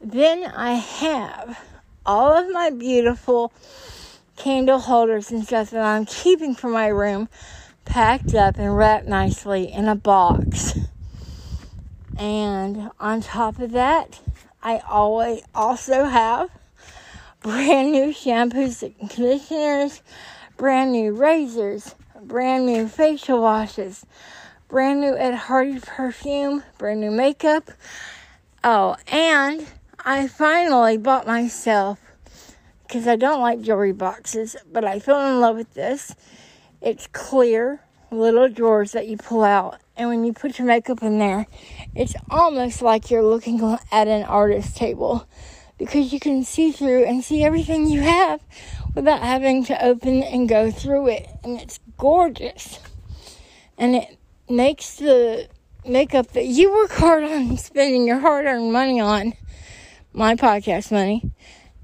Then 0.00 0.44
I 0.46 0.72
have 0.72 1.62
all 2.06 2.32
of 2.32 2.50
my 2.50 2.70
beautiful 2.70 3.52
candle 4.36 4.78
holders 4.78 5.30
and 5.30 5.44
stuff 5.44 5.70
that 5.70 5.84
I'm 5.84 6.06
keeping 6.06 6.54
for 6.54 6.70
my 6.70 6.86
room 6.86 7.28
packed 7.84 8.34
up 8.34 8.56
and 8.58 8.74
wrapped 8.74 9.06
nicely 9.06 9.70
in 9.70 9.86
a 9.86 9.94
box. 9.94 10.78
And 12.20 12.90
on 13.00 13.22
top 13.22 13.58
of 13.60 13.72
that, 13.72 14.20
I 14.62 14.82
always 14.86 15.42
also 15.54 16.04
have 16.04 16.50
brand 17.40 17.92
new 17.92 18.12
shampoos 18.12 18.82
and 18.82 19.08
conditioners, 19.08 20.02
brand 20.58 20.92
new 20.92 21.14
razors, 21.14 21.94
brand 22.22 22.66
new 22.66 22.88
facial 22.88 23.40
washes, 23.40 24.04
brand 24.68 25.00
new 25.00 25.16
Ed 25.16 25.34
Hardy 25.34 25.80
perfume, 25.80 26.62
brand 26.76 27.00
new 27.00 27.10
makeup. 27.10 27.70
Oh, 28.62 28.96
and 29.10 29.66
I 30.04 30.28
finally 30.28 30.98
bought 30.98 31.26
myself 31.26 32.00
because 32.86 33.08
I 33.08 33.16
don't 33.16 33.40
like 33.40 33.62
jewelry 33.62 33.92
boxes, 33.92 34.56
but 34.70 34.84
I 34.84 34.98
fell 34.98 35.26
in 35.26 35.40
love 35.40 35.56
with 35.56 35.72
this. 35.72 36.14
It's 36.82 37.06
clear 37.06 37.80
little 38.10 38.48
drawers 38.48 38.92
that 38.92 39.08
you 39.08 39.16
pull 39.16 39.42
out, 39.44 39.78
and 39.96 40.08
when 40.08 40.24
you 40.24 40.32
put 40.32 40.58
your 40.58 40.66
makeup 40.66 41.02
in 41.02 41.18
there, 41.18 41.46
it's 41.94 42.14
almost 42.30 42.82
like 42.82 43.10
you're 43.10 43.22
looking 43.22 43.60
at 43.92 44.08
an 44.08 44.24
artist 44.24 44.76
table 44.76 45.26
because 45.78 46.12
you 46.12 46.20
can 46.20 46.44
see 46.44 46.72
through 46.72 47.04
and 47.04 47.24
see 47.24 47.42
everything 47.42 47.86
you 47.88 48.00
have 48.00 48.40
without 48.94 49.20
having 49.20 49.64
to 49.64 49.84
open 49.84 50.22
and 50.22 50.48
go 50.48 50.70
through 50.70 51.08
it, 51.08 51.28
and 51.42 51.60
it's 51.60 51.80
gorgeous. 51.96 52.78
And 53.78 53.94
it 53.96 54.18
makes 54.48 54.96
the 54.96 55.48
makeup 55.86 56.32
that 56.32 56.46
you 56.46 56.72
work 56.72 56.90
hard 56.92 57.24
on 57.24 57.56
spending 57.56 58.06
your 58.06 58.18
hard 58.18 58.44
earned 58.44 58.72
money 58.72 59.00
on 59.00 59.32
my 60.12 60.34
podcast 60.34 60.92
money 60.92 61.30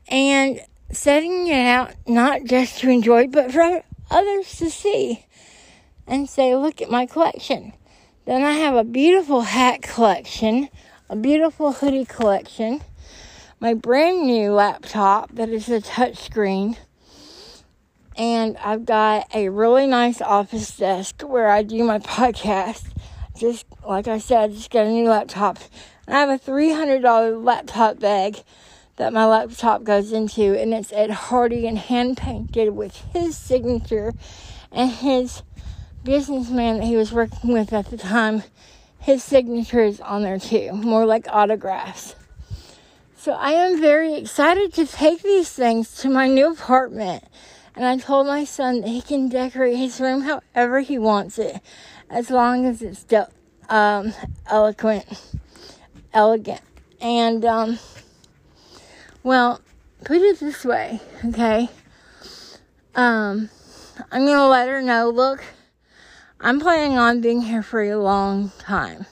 and 0.09 0.61
setting 0.91 1.47
it 1.47 1.67
out 1.67 1.95
not 2.07 2.45
just 2.45 2.81
to 2.81 2.91
enjoy, 2.91 3.27
but 3.29 3.53
for 3.53 3.83
others 4.11 4.59
to 4.59 4.71
see 4.71 5.26
and 6.07 6.29
say, 6.29 6.55
look 6.55 6.81
at 6.81 6.91
my 6.91 7.07
collection. 7.07 7.73
Then 8.25 8.43
I 8.43 8.53
have 8.53 8.75
a 8.75 8.85
beautiful 8.85 9.43
hat 9.43 9.83
collection, 9.83 10.69
a 11.09 11.17
beautiful 11.17 11.73
hoodie 11.73 12.05
collection, 12.05 12.83
my 13.61 13.75
brand 13.75 14.27
new 14.27 14.53
laptop 14.53 15.33
that 15.33 15.49
is 15.49 15.69
a 15.69 15.81
touchscreen, 15.81 16.77
and 18.17 18.57
I've 18.59 18.85
got 18.85 19.27
a 19.35 19.49
really 19.49 19.87
nice 19.87 20.21
office 20.21 20.77
desk 20.77 21.23
where 21.23 21.49
I 21.49 21.63
do 21.63 21.85
my 21.85 21.99
podcast. 22.01 22.85
Just 23.39 23.67
like 23.87 24.09
I 24.09 24.19
said, 24.19 24.53
just 24.53 24.71
got 24.71 24.87
a 24.87 24.91
new 24.91 25.09
laptop 25.09 25.59
I 26.09 26.21
have 26.21 26.29
a 26.29 26.39
$300 26.39 27.43
laptop 27.45 27.99
bag 27.99 28.45
that 28.95 29.13
my 29.13 29.27
laptop 29.27 29.83
goes 29.83 30.13
into, 30.13 30.57
and 30.57 30.73
it's 30.73 30.93
Ed 30.93 31.11
Hardy 31.11 31.67
and 31.67 31.77
hand 31.77 32.17
painted 32.17 32.71
with 32.71 32.97
his 33.13 33.37
signature 33.37 34.15
and 34.71 34.89
his 34.89 35.43
businessman 36.07 36.79
that 36.79 36.87
he 36.87 36.97
was 36.97 37.13
working 37.13 37.53
with 37.53 37.73
at 37.73 37.91
the 37.91 37.99
time. 37.99 38.45
His 39.01 39.23
signature 39.23 39.83
is 39.83 40.01
on 40.01 40.23
there 40.23 40.39
too, 40.39 40.73
more 40.73 41.05
like 41.05 41.27
autographs. 41.29 42.15
So 43.17 43.33
I 43.33 43.51
am 43.51 43.81
very 43.81 44.15
excited 44.15 44.73
to 44.75 44.87
take 44.87 45.23
these 45.23 45.51
things 45.51 45.97
to 45.97 46.09
my 46.09 46.29
new 46.29 46.53
apartment. 46.53 47.25
And 47.75 47.85
I 47.85 47.99
told 47.99 48.27
my 48.27 48.45
son 48.45 48.81
that 48.81 48.89
he 48.89 49.03
can 49.03 49.29
decorate 49.29 49.77
his 49.77 50.01
room 50.01 50.23
however 50.23 50.81
he 50.81 50.97
wants 50.97 51.39
it, 51.39 51.61
as 52.09 52.31
long 52.31 52.65
as 52.65 52.81
it's 52.81 53.05
um, 53.69 54.15
eloquent 54.47 55.05
elegant. 56.15 56.63
And, 57.01 57.45
um, 57.45 57.79
well, 59.23 59.61
put 60.05 60.17
it 60.17 60.41
this 60.41 60.65
way, 60.65 61.01
okay? 61.27 61.69
Um, 62.95 63.51
I'm 64.11 64.25
gonna 64.25 64.49
let 64.49 64.69
her 64.69 64.81
know, 64.81 65.11
look, 65.11 65.45
I'm 66.39 66.61
planning 66.61 66.99
on 66.99 67.23
being 67.23 67.41
here 67.41 67.63
for 67.63 67.83
a 67.83 67.97
long 67.97 68.53
time. 68.59 69.07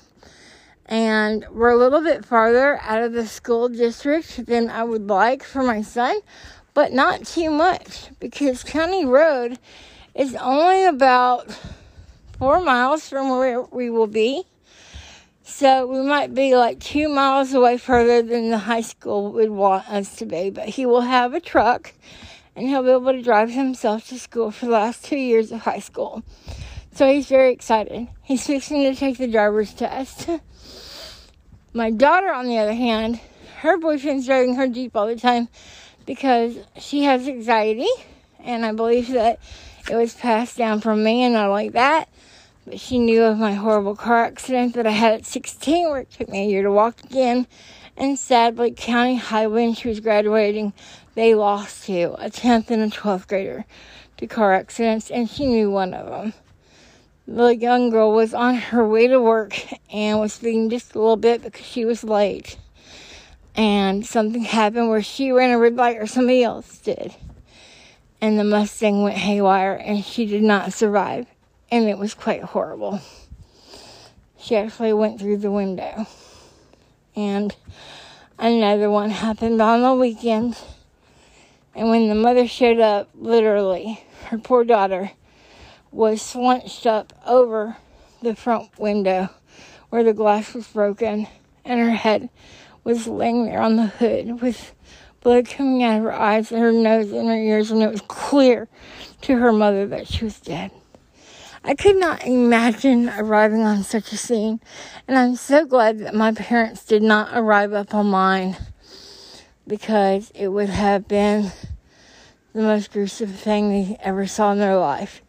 And 0.84 1.46
we're 1.50 1.70
a 1.70 1.76
little 1.76 2.02
bit 2.02 2.22
farther 2.22 2.78
out 2.82 3.02
of 3.02 3.14
the 3.14 3.26
school 3.26 3.70
district 3.70 4.44
than 4.44 4.68
I 4.68 4.84
would 4.84 5.08
like 5.08 5.42
for 5.42 5.62
my 5.62 5.80
son, 5.80 6.20
but 6.74 6.92
not 6.92 7.24
too 7.24 7.48
much 7.48 8.10
because 8.20 8.62
County 8.62 9.06
Road 9.06 9.58
is 10.14 10.34
only 10.34 10.84
about 10.84 11.50
four 12.38 12.60
miles 12.60 13.08
from 13.08 13.30
where 13.30 13.62
we 13.62 13.88
will 13.88 14.06
be. 14.06 14.44
So 15.42 15.86
we 15.86 16.02
might 16.02 16.34
be 16.34 16.54
like 16.54 16.78
two 16.78 17.08
miles 17.08 17.54
away 17.54 17.78
further 17.78 18.20
than 18.20 18.50
the 18.50 18.58
high 18.58 18.82
school 18.82 19.32
would 19.32 19.50
want 19.50 19.88
us 19.88 20.16
to 20.16 20.26
be. 20.26 20.50
But 20.50 20.68
he 20.68 20.84
will 20.84 21.00
have 21.00 21.32
a 21.32 21.40
truck 21.40 21.94
and 22.54 22.68
he'll 22.68 22.82
be 22.82 22.90
able 22.90 23.12
to 23.12 23.22
drive 23.22 23.50
himself 23.50 24.08
to 24.08 24.18
school 24.18 24.50
for 24.50 24.66
the 24.66 24.72
last 24.72 25.06
two 25.06 25.16
years 25.16 25.52
of 25.52 25.62
high 25.62 25.78
school. 25.78 26.22
So 26.94 27.12
he's 27.12 27.26
very 27.26 27.52
excited. 27.52 28.06
He's 28.22 28.46
fixing 28.46 28.82
to 28.82 28.94
take 28.94 29.18
the 29.18 29.26
driver's 29.26 29.74
test. 29.74 30.28
My 31.74 31.90
daughter, 31.90 32.32
on 32.32 32.46
the 32.46 32.58
other 32.58 32.72
hand, 32.72 33.18
her 33.58 33.76
boyfriend's 33.76 34.26
driving 34.26 34.54
her 34.54 34.68
Jeep 34.68 34.94
all 34.94 35.08
the 35.08 35.16
time 35.16 35.48
because 36.06 36.56
she 36.78 37.02
has 37.02 37.26
anxiety, 37.26 37.88
and 38.38 38.64
I 38.64 38.70
believe 38.70 39.08
that 39.10 39.40
it 39.90 39.96
was 39.96 40.14
passed 40.14 40.56
down 40.56 40.80
from 40.80 41.02
me 41.02 41.24
and 41.24 41.34
not 41.34 41.50
like 41.50 41.72
that. 41.72 42.08
But 42.64 42.78
she 42.78 43.00
knew 43.00 43.24
of 43.24 43.38
my 43.38 43.54
horrible 43.54 43.96
car 43.96 44.26
accident 44.26 44.74
that 44.74 44.86
I 44.86 44.92
had 44.92 45.14
at 45.14 45.26
16, 45.26 45.90
where 45.90 46.02
it 46.02 46.12
took 46.12 46.28
me 46.28 46.44
a 46.44 46.48
year 46.48 46.62
to 46.62 46.70
walk 46.70 47.02
again. 47.02 47.48
And 47.96 48.16
sadly, 48.16 48.70
County 48.70 49.16
High, 49.16 49.48
when 49.48 49.74
she 49.74 49.88
was 49.88 49.98
graduating, 49.98 50.72
they 51.16 51.34
lost 51.34 51.86
to 51.86 52.12
a 52.24 52.30
10th 52.30 52.70
and 52.70 52.82
a 52.82 52.96
12th 52.96 53.26
grader 53.26 53.64
to 54.18 54.28
car 54.28 54.54
accidents, 54.54 55.10
and 55.10 55.28
she 55.28 55.46
knew 55.46 55.72
one 55.72 55.92
of 55.92 56.06
them. 56.06 56.34
The 57.26 57.56
young 57.56 57.88
girl 57.88 58.12
was 58.12 58.34
on 58.34 58.56
her 58.56 58.86
way 58.86 59.06
to 59.06 59.18
work 59.18 59.58
and 59.90 60.20
was 60.20 60.34
speeding 60.34 60.68
just 60.68 60.94
a 60.94 60.98
little 60.98 61.16
bit 61.16 61.42
because 61.42 61.64
she 61.64 61.86
was 61.86 62.04
late. 62.04 62.58
And 63.56 64.04
something 64.04 64.42
happened 64.44 64.90
where 64.90 65.02
she 65.02 65.32
ran 65.32 65.50
a 65.50 65.58
red 65.58 65.74
light 65.74 65.96
or 65.96 66.06
somebody 66.06 66.42
else 66.42 66.76
did. 66.78 67.14
And 68.20 68.38
the 68.38 68.44
Mustang 68.44 69.02
went 69.02 69.16
haywire 69.16 69.72
and 69.72 70.04
she 70.04 70.26
did 70.26 70.42
not 70.42 70.74
survive 70.74 71.26
and 71.70 71.88
it 71.88 71.96
was 71.96 72.12
quite 72.12 72.42
horrible. 72.42 73.00
She 74.38 74.54
actually 74.56 74.92
went 74.92 75.18
through 75.18 75.38
the 75.38 75.50
window. 75.50 76.06
And 77.16 77.56
another 78.38 78.90
one 78.90 79.08
happened 79.08 79.62
on 79.62 79.80
the 79.80 79.94
weekend. 79.94 80.58
And 81.74 81.88
when 81.88 82.08
the 82.08 82.14
mother 82.14 82.46
showed 82.46 82.80
up, 82.80 83.08
literally, 83.14 84.04
her 84.26 84.36
poor 84.36 84.64
daughter 84.64 85.12
was 85.94 86.20
slunched 86.20 86.86
up 86.86 87.12
over 87.24 87.76
the 88.20 88.34
front 88.34 88.76
window 88.78 89.28
where 89.90 90.02
the 90.02 90.12
glass 90.12 90.54
was 90.54 90.66
broken, 90.66 91.28
and 91.64 91.80
her 91.80 91.92
head 91.94 92.28
was 92.82 93.06
laying 93.06 93.46
there 93.46 93.60
on 93.60 93.76
the 93.76 93.86
hood 93.86 94.42
with 94.42 94.74
blood 95.20 95.48
coming 95.48 95.84
out 95.84 95.98
of 95.98 96.02
her 96.02 96.12
eyes 96.12 96.50
and 96.50 96.60
her 96.60 96.72
nose 96.72 97.12
and 97.12 97.28
her 97.28 97.36
ears, 97.36 97.70
and 97.70 97.82
it 97.82 97.90
was 97.90 98.02
clear 98.02 98.68
to 99.22 99.36
her 99.36 99.52
mother 99.52 99.86
that 99.86 100.08
she 100.08 100.24
was 100.24 100.40
dead. 100.40 100.70
I 101.62 101.74
could 101.74 101.96
not 101.96 102.26
imagine 102.26 103.08
arriving 103.08 103.62
on 103.62 103.84
such 103.84 104.12
a 104.12 104.16
scene, 104.16 104.60
and 105.06 105.16
I'm 105.16 105.36
so 105.36 105.64
glad 105.64 106.00
that 106.00 106.14
my 106.14 106.32
parents 106.32 106.84
did 106.84 107.02
not 107.02 107.30
arrive 107.32 107.72
up 107.72 107.94
on 107.94 108.06
mine 108.06 108.56
because 109.66 110.30
it 110.34 110.48
would 110.48 110.68
have 110.68 111.08
been 111.08 111.52
the 112.52 112.62
most 112.62 112.92
gruesome 112.92 113.30
thing 113.30 113.70
they 113.70 113.96
ever 114.00 114.26
saw 114.26 114.52
in 114.52 114.58
their 114.58 114.76
life. 114.76 115.22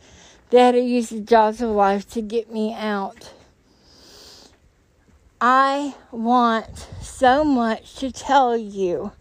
They 0.55 0.61
had 0.61 0.75
to 0.75 0.79
use 0.79 1.09
the 1.09 1.19
jaws 1.19 1.61
of 1.61 1.71
life 1.71 2.09
to 2.11 2.21
get 2.21 2.49
me 2.49 2.73
out. 2.73 3.33
I 5.41 5.95
want 6.13 6.87
so 7.01 7.43
much 7.43 7.95
to 7.95 8.09
tell 8.09 8.55
you 8.55 9.11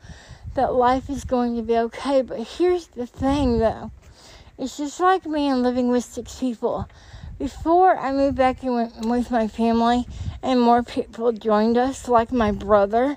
that 0.54 0.74
life 0.74 1.10
is 1.10 1.24
going 1.24 1.56
to 1.56 1.62
be 1.62 1.76
okay, 1.76 2.22
but 2.22 2.38
here's 2.38 2.86
the 2.86 3.08
thing 3.08 3.58
though. 3.58 3.90
It's 4.56 4.76
just 4.76 5.00
like 5.00 5.26
me 5.26 5.48
and 5.48 5.64
living 5.64 5.88
with 5.88 6.04
six 6.04 6.38
people. 6.38 6.88
Before 7.36 7.98
I 7.98 8.12
moved 8.12 8.36
back 8.36 8.62
in 8.62 8.92
with 9.00 9.32
my 9.32 9.48
family, 9.48 10.06
and 10.40 10.60
more 10.60 10.84
people 10.84 11.32
joined 11.32 11.76
us, 11.76 12.06
like 12.06 12.30
my 12.30 12.52
brother, 12.52 13.16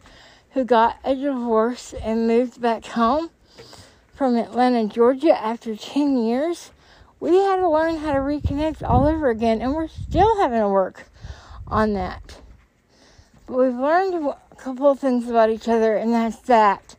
who 0.53 0.63
got 0.65 0.97
a 1.03 1.13
divorce 1.13 1.93
and 2.01 2.25
moved 2.25 2.59
back 2.59 2.83
home 2.83 3.29
from 4.15 4.35
Atlanta, 4.37 4.87
Georgia, 4.87 5.39
after 5.39 5.75
10 5.75 6.17
years, 6.17 6.71
we 7.19 7.35
had 7.37 7.57
to 7.57 7.69
learn 7.69 7.97
how 7.97 8.13
to 8.13 8.19
reconnect 8.19 8.87
all 8.87 9.05
over 9.05 9.29
again, 9.29 9.61
and 9.61 9.73
we're 9.73 9.87
still 9.87 10.37
having 10.37 10.61
to 10.61 10.69
work 10.69 11.09
on 11.67 11.93
that. 11.93 12.39
But 13.45 13.57
we've 13.57 13.75
learned 13.75 14.13
a 14.13 14.55
couple 14.55 14.89
of 14.89 14.99
things 14.99 15.29
about 15.29 15.49
each 15.49 15.67
other, 15.67 15.95
and 15.95 16.13
that's 16.13 16.39
that 16.41 16.95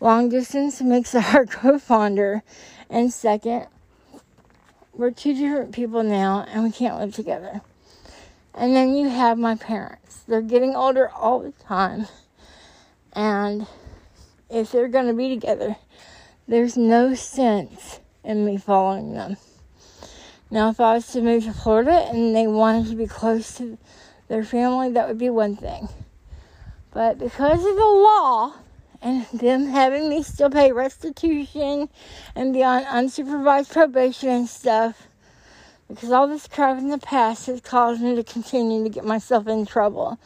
long 0.00 0.28
distance 0.28 0.80
makes 0.80 1.12
the 1.12 1.20
heart 1.20 1.50
grow 1.50 1.78
fonder, 1.78 2.42
and 2.88 3.12
second, 3.12 3.66
we're 4.92 5.10
two 5.10 5.34
different 5.34 5.72
people 5.72 6.02
now 6.02 6.44
and 6.48 6.62
we 6.62 6.70
can't 6.70 6.98
live 6.98 7.14
together. 7.14 7.62
And 8.54 8.76
then 8.76 8.94
you 8.94 9.08
have 9.08 9.38
my 9.38 9.54
parents. 9.54 10.24
They're 10.26 10.42
getting 10.42 10.74
older 10.74 11.08
all 11.08 11.38
the 11.38 11.52
time. 11.52 12.06
And 13.14 13.66
if 14.50 14.72
they're 14.72 14.88
going 14.88 15.06
to 15.06 15.14
be 15.14 15.28
together, 15.30 15.76
there's 16.46 16.76
no 16.76 17.14
sense 17.14 18.00
in 18.24 18.44
me 18.44 18.58
following 18.58 19.14
them. 19.14 19.36
Now, 20.50 20.70
if 20.70 20.80
I 20.80 20.94
was 20.94 21.06
to 21.12 21.22
move 21.22 21.44
to 21.44 21.52
Florida 21.52 22.08
and 22.10 22.34
they 22.34 22.46
wanted 22.46 22.88
to 22.90 22.96
be 22.96 23.06
close 23.06 23.56
to 23.58 23.78
their 24.28 24.44
family, 24.44 24.90
that 24.92 25.06
would 25.06 25.18
be 25.18 25.30
one 25.30 25.56
thing. 25.56 25.88
But 26.92 27.18
because 27.18 27.64
of 27.64 27.76
the 27.76 27.84
law, 27.84 28.54
and 29.02 29.26
them 29.32 29.68
having 29.68 30.08
me 30.08 30.22
still 30.22 30.50
pay 30.50 30.72
restitution 30.72 31.88
and 32.34 32.52
be 32.52 32.62
on 32.62 32.84
unsupervised 32.84 33.72
probation 33.72 34.28
and 34.28 34.48
stuff 34.48 35.08
because 35.88 36.12
all 36.12 36.28
this 36.28 36.46
crap 36.46 36.78
in 36.78 36.90
the 36.90 36.98
past 36.98 37.46
has 37.46 37.60
caused 37.60 38.00
me 38.00 38.14
to 38.14 38.22
continue 38.22 38.84
to 38.84 38.90
get 38.90 39.04
myself 39.04 39.48
in 39.48 39.66
trouble. 39.66 40.18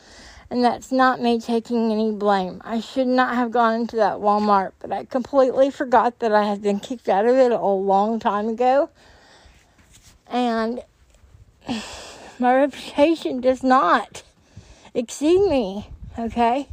And 0.50 0.62
that's 0.62 0.92
not 0.92 1.22
me 1.22 1.40
taking 1.40 1.90
any 1.90 2.12
blame. 2.12 2.60
I 2.64 2.80
should 2.80 3.06
not 3.06 3.34
have 3.34 3.50
gone 3.50 3.80
into 3.80 3.96
that 3.96 4.16
Walmart, 4.16 4.72
but 4.78 4.92
I 4.92 5.04
completely 5.04 5.70
forgot 5.70 6.18
that 6.18 6.32
I 6.32 6.44
had 6.44 6.60
been 6.60 6.80
kicked 6.80 7.08
out 7.08 7.24
of 7.24 7.36
it 7.36 7.50
a 7.50 7.58
long 7.58 8.20
time 8.20 8.48
ago. 8.48 8.90
And 10.26 10.82
my 12.38 12.54
reputation 12.54 13.40
does 13.40 13.62
not 13.62 14.22
exceed 14.94 15.48
me, 15.48 15.88
okay? 16.18 16.68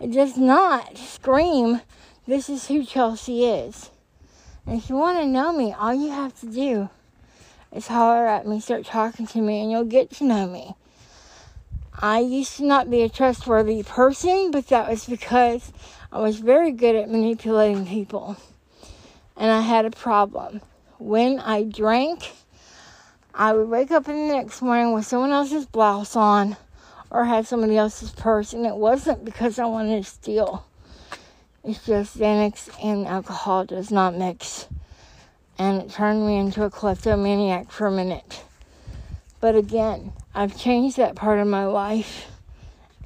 It 0.00 0.12
does 0.12 0.36
not 0.36 0.96
scream, 0.98 1.80
this 2.26 2.48
is 2.48 2.68
who 2.68 2.84
Chelsey 2.84 3.44
is. 3.44 3.90
And 4.66 4.78
if 4.78 4.90
you 4.90 4.96
want 4.96 5.18
to 5.18 5.26
know 5.26 5.52
me, 5.52 5.72
all 5.72 5.94
you 5.94 6.10
have 6.10 6.38
to 6.40 6.46
do 6.46 6.90
is 7.72 7.86
holler 7.86 8.26
at 8.26 8.46
me, 8.46 8.60
start 8.60 8.84
talking 8.84 9.26
to 9.28 9.40
me, 9.40 9.60
and 9.60 9.70
you'll 9.70 9.84
get 9.84 10.10
to 10.12 10.24
know 10.24 10.46
me. 10.46 10.74
I 11.98 12.18
used 12.20 12.56
to 12.58 12.64
not 12.64 12.90
be 12.90 13.02
a 13.02 13.08
trustworthy 13.08 13.82
person, 13.82 14.50
but 14.50 14.66
that 14.68 14.90
was 14.90 15.06
because 15.06 15.72
I 16.12 16.20
was 16.20 16.38
very 16.38 16.72
good 16.72 16.94
at 16.94 17.08
manipulating 17.08 17.86
people. 17.86 18.36
And 19.36 19.50
I 19.50 19.62
had 19.62 19.86
a 19.86 19.90
problem. 19.90 20.60
When 20.98 21.38
I 21.38 21.62
drank, 21.62 22.32
I 23.38 23.52
would 23.52 23.68
wake 23.68 23.90
up 23.90 24.08
in 24.08 24.28
the 24.28 24.34
next 24.34 24.62
morning 24.62 24.94
with 24.94 25.04
someone 25.04 25.30
else's 25.30 25.66
blouse 25.66 26.16
on 26.16 26.56
or 27.10 27.26
had 27.26 27.46
somebody 27.46 27.76
else's 27.76 28.10
purse, 28.12 28.54
and 28.54 28.64
it 28.64 28.76
wasn't 28.76 29.26
because 29.26 29.58
I 29.58 29.66
wanted 29.66 30.02
to 30.02 30.10
steal. 30.10 30.66
It's 31.62 31.84
just 31.84 32.16
Xanax 32.16 32.70
and 32.82 33.06
alcohol 33.06 33.66
does 33.66 33.90
not 33.90 34.16
mix. 34.16 34.68
And 35.58 35.82
it 35.82 35.90
turned 35.90 36.26
me 36.26 36.38
into 36.38 36.64
a 36.64 36.70
kleptomaniac 36.70 37.70
for 37.70 37.88
a 37.88 37.92
minute. 37.92 38.42
But 39.38 39.54
again, 39.54 40.14
I've 40.34 40.58
changed 40.58 40.96
that 40.96 41.14
part 41.14 41.38
of 41.38 41.46
my 41.46 41.66
life. 41.66 42.30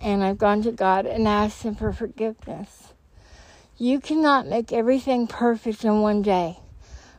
And 0.00 0.22
I've 0.22 0.38
gone 0.38 0.62
to 0.62 0.70
God 0.70 1.06
and 1.06 1.26
asked 1.26 1.64
Him 1.64 1.74
for 1.74 1.92
forgiveness. 1.92 2.92
You 3.78 3.98
cannot 3.98 4.46
make 4.46 4.72
everything 4.72 5.26
perfect 5.26 5.84
in 5.84 6.02
one 6.02 6.22
day. 6.22 6.60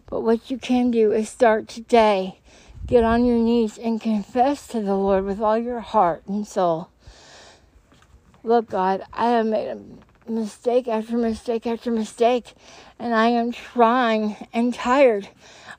But 0.09 0.21
what 0.21 0.49
you 0.49 0.57
can 0.57 0.91
do 0.91 1.11
is 1.11 1.27
start 1.27 1.67
today 1.67 2.37
get 2.87 3.03
on 3.03 3.25
your 3.25 3.37
knees 3.37 3.77
and 3.77 4.01
confess 4.01 4.67
to 4.67 4.81
the 4.81 4.95
Lord 4.95 5.25
with 5.25 5.39
all 5.39 5.57
your 5.57 5.79
heart 5.79 6.23
and 6.27 6.47
soul. 6.47 6.89
Look, 8.43 8.69
God, 8.69 9.03
I 9.13 9.29
have 9.31 9.45
made 9.45 9.67
a 9.67 9.79
mistake 10.29 10.87
after 10.87 11.17
mistake 11.17 11.67
after 11.67 11.91
mistake, 11.91 12.53
and 12.97 13.13
I 13.13 13.27
am 13.27 13.51
trying 13.51 14.47
and 14.51 14.73
tired 14.73 15.29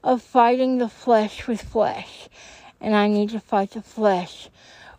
of 0.05 0.23
fighting 0.23 0.79
the 0.79 0.89
flesh 0.89 1.47
with 1.47 1.63
flesh. 1.63 2.29
And 2.81 2.95
I 2.95 3.09
need 3.09 3.31
to 3.31 3.41
fight 3.41 3.73
the 3.73 3.83
flesh 3.83 4.49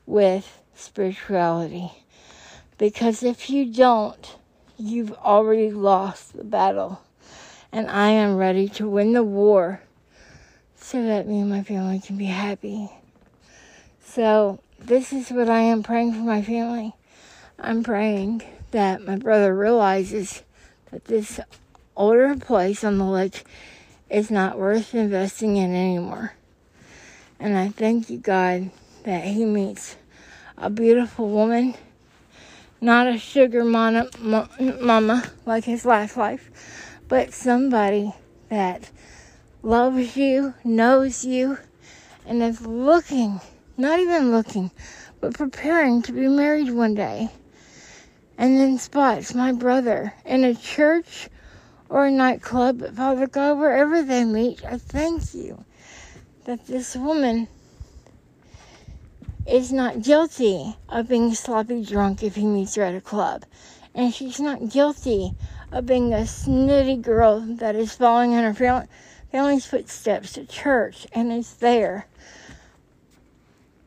with 0.06 0.62
spirituality. 0.74 1.92
Because 2.78 3.24
if 3.24 3.50
you 3.50 3.72
don't, 3.72 4.38
you've 4.78 5.14
already 5.14 5.72
lost 5.72 6.36
the 6.36 6.44
battle. 6.44 7.02
And 7.72 7.90
I 7.90 8.10
am 8.10 8.38
ready 8.38 8.70
to 8.70 8.90
win 8.90 9.14
the 9.14 9.24
war 9.24 9.82
so 10.84 11.02
that 11.02 11.28
me 11.28 11.40
and 11.40 11.50
my 11.50 11.64
family 11.64 12.00
can 12.00 12.18
be 12.18 12.26
happy. 12.26 12.90
So 14.04 14.60
this 14.78 15.14
is 15.14 15.32
what 15.32 15.50
I 15.50 15.62
am 15.62 15.82
praying 15.82 16.12
for 16.12 16.20
my 16.20 16.42
family. 16.42 16.94
I'm 17.58 17.84
praying 17.84 18.44
that 18.72 19.02
my 19.02 19.16
brother 19.16 19.56
realizes 19.56 20.44
that 20.92 21.06
this 21.06 21.40
older 21.96 22.36
place 22.36 22.84
on 22.84 22.98
the 22.98 23.06
lake 23.06 23.46
is 24.10 24.30
not 24.30 24.60
worth 24.60 24.94
investing 24.94 25.56
in 25.56 25.74
anymore. 25.74 26.34
And 27.40 27.58
I 27.58 27.70
thank 27.70 28.10
you, 28.10 28.18
God, 28.18 28.70
that 29.04 29.24
he 29.24 29.46
meets 29.46 29.96
a 30.58 30.70
beautiful 30.70 31.30
woman, 31.30 31.76
not 32.82 33.08
a 33.08 33.18
sugar 33.18 33.64
mama, 33.64 34.10
mama 34.82 35.24
like 35.46 35.64
his 35.64 35.86
last 35.86 36.18
life, 36.18 36.52
but 37.08 37.34
somebody 37.34 38.14
that 38.50 38.90
loves 39.64 40.18
you, 40.18 40.54
knows 40.66 41.24
you, 41.24 41.58
and 42.26 42.44
is 42.44 42.62
looking, 42.68 43.40
not 43.78 43.98
even 44.00 44.32
looking, 44.32 44.70
but 45.22 45.34
preparing 45.34 46.02
to 46.02 46.12
be 46.12 46.28
married 46.28 46.70
one 46.70 46.94
day. 46.94 47.30
And 48.38 48.60
then 48.60 48.78
spots 48.78 49.34
my 49.34 49.54
brother 49.54 50.14
in 50.26 50.44
a 50.44 50.54
church 50.54 51.30
or 51.88 52.06
a 52.06 52.12
nightclub, 52.12 52.80
but 52.80 52.96
Father 52.96 53.28
God, 53.28 53.58
wherever 53.58 54.04
they 54.04 54.26
meet, 54.26 54.64
I 54.66 54.78
thank 54.78 55.34
you 55.34 55.64
that 56.44 56.68
this 56.68 56.96
woman 56.96 57.48
is 59.48 59.72
not 59.72 60.02
guilty 60.02 60.76
of 60.90 61.08
being 61.08 61.34
sloppy 61.36 61.84
drunk 61.84 62.22
if 62.22 62.36
he 62.36 62.46
meets 62.46 62.76
her 62.76 62.84
at 62.84 62.96
a 62.96 63.02
club. 63.02 63.46
And 63.96 64.14
she's 64.14 64.40
not 64.40 64.70
guilty 64.70 65.34
of 65.72 65.86
being 65.86 66.14
a 66.14 66.26
snooty 66.26 66.98
girl 66.98 67.42
that 67.42 67.76
is 67.76 67.96
falling 67.96 68.32
in 68.34 68.44
her 68.44 68.54
family's 69.34 69.66
footsteps 69.66 70.34
to 70.34 70.46
church 70.46 71.08
and 71.12 71.34
is 71.34 71.56
there. 71.56 72.06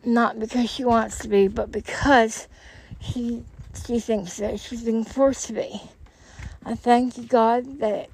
Not 0.05 0.41
because 0.41 0.69
she 0.69 0.85
wants 0.85 1.21
to 1.21 1.29
be, 1.29 1.47
but 1.47 1.71
because 1.71 2.49
she 3.01 3.45
she 3.87 4.01
thinks 4.01 4.39
that 4.39 4.59
she's 4.59 4.83
being 4.83 5.05
forced 5.05 5.47
to 5.47 5.53
be. 5.53 5.81
I 6.65 6.75
thank 6.75 7.17
you, 7.17 7.23
God, 7.23 7.79
that 7.79 8.11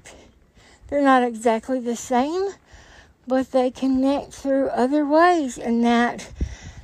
they're 0.87 1.01
not 1.01 1.23
exactly 1.23 1.79
the 1.79 1.95
same, 1.95 2.49
but 3.25 3.51
they 3.51 3.71
connect 3.71 4.33
through 4.33 4.67
other 4.67 5.03
ways, 5.03 5.57
and 5.57 5.83
that 5.83 6.31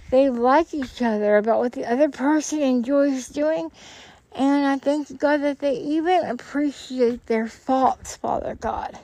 they 0.10 0.32
like 0.32 0.74
each 0.74 1.00
other 1.00 1.38
about 1.38 1.60
what 1.60 1.74
the 1.74 1.86
other 1.86 2.10
person 2.10 2.60
enjoys 2.60 3.28
doing. 3.28 3.70
And 4.32 4.66
I 4.66 4.80
thank 4.80 5.16
God 5.20 5.44
that 5.44 5.60
they 5.60 5.76
even 5.76 6.24
appreciate 6.24 7.28
their 7.28 7.48
faults, 7.48 8.16
Father 8.16 8.56
God. 8.56 8.98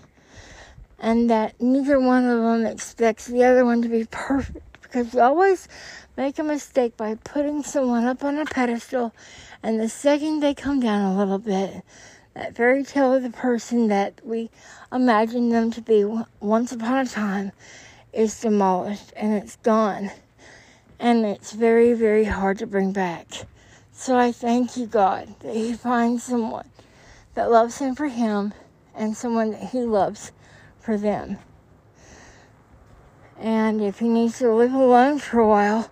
And 1.00 1.30
that 1.30 1.60
neither 1.62 2.00
one 2.00 2.26
of 2.26 2.42
them 2.42 2.66
expects 2.66 3.28
the 3.28 3.44
other 3.44 3.66
one 3.66 3.82
to 3.82 3.90
be 3.90 4.06
perfect. 4.12 4.82
Because 4.82 5.14
we 5.14 5.20
always 5.20 5.68
make 6.16 6.40
a 6.40 6.44
mistake 6.44 6.96
by 6.96 7.16
putting 7.16 7.64
someone 7.64 8.06
up 8.06 8.24
on 8.24 8.38
a 8.38 8.46
pedestal, 8.46 9.14
and 9.62 9.80
the 9.80 9.90
second 9.90 10.40
they 10.40 10.54
come 10.54 10.80
down 10.80 11.14
a 11.14 11.18
little 11.18 11.40
bit, 11.40 11.84
that 12.34 12.56
fairy 12.56 12.84
tale 12.84 13.14
of 13.14 13.24
the 13.24 13.30
person 13.30 13.88
that 13.88 14.22
we 14.24 14.50
imagine 14.92 15.50
them 15.50 15.72
to 15.72 15.82
be 15.82 16.06
once 16.40 16.72
upon 16.72 17.00
a 17.00 17.06
time 17.06 17.52
is 18.14 18.40
demolished 18.40 19.12
and 19.16 19.34
it's 19.34 19.58
gone 19.58 20.12
and 21.00 21.26
it's 21.26 21.52
very, 21.52 21.94
very 21.94 22.26
hard 22.26 22.58
to 22.60 22.68
bring 22.68 22.92
back. 22.92 23.28
So 23.92 24.18
I 24.18 24.32
thank 24.32 24.78
you, 24.78 24.86
God, 24.86 25.36
that 25.40 25.56
He 25.56 25.74
finds 25.74 26.24
someone 26.24 26.70
that 27.34 27.52
loves 27.52 27.78
Him 27.78 27.96
for 27.96 28.08
Him 28.08 28.54
and 28.94 29.16
someone 29.16 29.52
that 29.52 29.70
He 29.70 29.80
loves 29.80 30.32
for 30.86 30.98
them. 30.98 31.40
And 33.40 33.82
if 33.82 34.00
He 34.00 34.08
needs 34.08 34.38
to 34.40 34.54
live 34.54 34.74
alone 34.74 35.20
for 35.20 35.40
a 35.40 35.48
while 35.48 35.90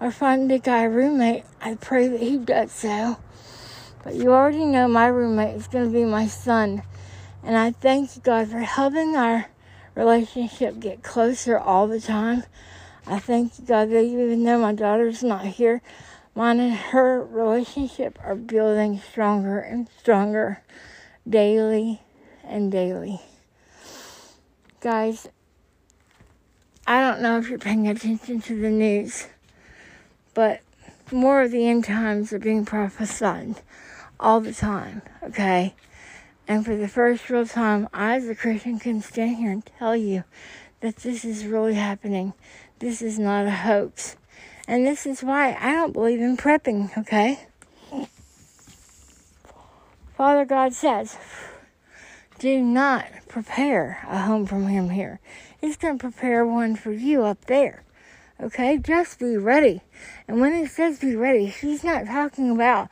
or 0.00 0.12
find 0.12 0.50
a 0.52 0.58
guy 0.58 0.84
roommate, 0.84 1.44
I 1.60 1.74
pray 1.74 2.06
that 2.08 2.20
He 2.20 2.38
does 2.38 2.70
so. 2.72 3.18
But 4.04 4.14
you 4.14 4.32
already 4.32 4.64
know 4.64 4.86
my 4.86 5.08
roommate 5.08 5.56
is 5.56 5.66
going 5.66 5.86
to 5.86 5.92
be 5.92 6.04
my 6.04 6.28
son. 6.28 6.82
And 7.42 7.56
I 7.56 7.72
thank 7.72 8.16
you, 8.16 8.22
God, 8.22 8.48
for 8.48 8.60
helping 8.60 9.16
our 9.16 9.46
relationship 9.94 10.78
get 10.78 11.02
closer 11.02 11.58
all 11.58 11.88
the 11.88 12.00
time. 12.00 12.44
I 13.06 13.18
thank 13.18 13.66
God 13.66 13.90
that 13.90 14.02
even 14.02 14.44
though 14.44 14.60
my 14.60 14.72
daughter's 14.72 15.22
not 15.22 15.44
here, 15.44 15.82
mine 16.34 16.60
and 16.60 16.74
her 16.74 17.24
relationship 17.24 18.18
are 18.22 18.36
building 18.36 19.00
stronger 19.00 19.58
and 19.58 19.88
stronger 19.98 20.62
daily 21.28 22.02
and 22.44 22.70
daily. 22.70 23.20
Guys, 24.80 25.26
I 26.86 27.00
don't 27.00 27.20
know 27.20 27.36
if 27.36 27.48
you're 27.48 27.58
paying 27.58 27.88
attention 27.88 28.40
to 28.42 28.60
the 28.60 28.70
news, 28.70 29.26
but 30.34 30.60
more 31.10 31.42
of 31.42 31.50
the 31.50 31.66
end 31.66 31.84
times 31.84 32.32
are 32.32 32.38
being 32.38 32.64
prophesied 32.64 33.56
all 34.20 34.40
the 34.40 34.52
time, 34.52 35.02
okay? 35.20 35.74
And 36.46 36.64
for 36.64 36.76
the 36.76 36.86
first 36.86 37.28
real 37.28 37.44
time, 37.44 37.88
I 37.92 38.14
as 38.18 38.28
a 38.28 38.36
Christian 38.36 38.78
can 38.78 39.02
stand 39.02 39.38
here 39.38 39.50
and 39.50 39.66
tell 39.66 39.96
you 39.96 40.22
that 40.78 40.98
this 40.98 41.24
is 41.24 41.44
really 41.44 41.74
happening. 41.74 42.34
This 42.78 43.02
is 43.02 43.18
not 43.18 43.46
a 43.46 43.50
hoax. 43.50 44.16
And 44.68 44.86
this 44.86 45.06
is 45.06 45.24
why 45.24 45.56
I 45.58 45.72
don't 45.72 45.92
believe 45.92 46.20
in 46.20 46.36
prepping, 46.36 46.96
okay? 46.96 47.48
Father 50.16 50.44
God 50.44 50.72
says, 50.72 51.16
do 52.38 52.60
not 52.60 53.06
prepare 53.28 54.06
a 54.08 54.20
home 54.20 54.46
from 54.46 54.68
Him 54.68 54.90
here. 54.90 55.20
He's 55.60 55.76
going 55.76 55.98
to 55.98 56.10
prepare 56.10 56.46
one 56.46 56.76
for 56.76 56.92
you 56.92 57.24
up 57.24 57.46
there. 57.46 57.82
Okay? 58.40 58.78
Just 58.78 59.18
be 59.18 59.36
ready. 59.36 59.82
And 60.26 60.40
when 60.40 60.54
He 60.54 60.66
says 60.66 61.00
be 61.00 61.16
ready, 61.16 61.46
He's 61.46 61.82
not 61.82 62.06
talking 62.06 62.50
about 62.50 62.88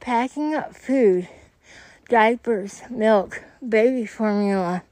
packing 0.00 0.54
up 0.54 0.74
food, 0.74 1.28
diapers, 2.08 2.82
milk, 2.90 3.42
baby 3.66 4.06
formula, 4.06 4.82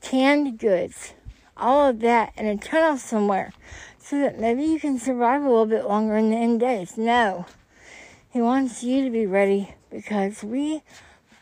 canned 0.00 0.58
goods, 0.58 1.14
all 1.56 1.88
of 1.88 2.00
that 2.00 2.32
in 2.36 2.46
a 2.46 2.56
tunnel 2.56 2.96
somewhere 2.96 3.52
so 3.98 4.18
that 4.18 4.40
maybe 4.40 4.64
you 4.64 4.80
can 4.80 4.98
survive 4.98 5.42
a 5.42 5.48
little 5.48 5.66
bit 5.66 5.86
longer 5.86 6.16
in 6.16 6.30
the 6.30 6.36
end 6.36 6.58
days. 6.58 6.96
No. 6.96 7.46
He 8.30 8.40
wants 8.40 8.82
you 8.82 9.04
to 9.04 9.10
be 9.10 9.26
ready 9.26 9.74
because 9.90 10.42
we, 10.42 10.82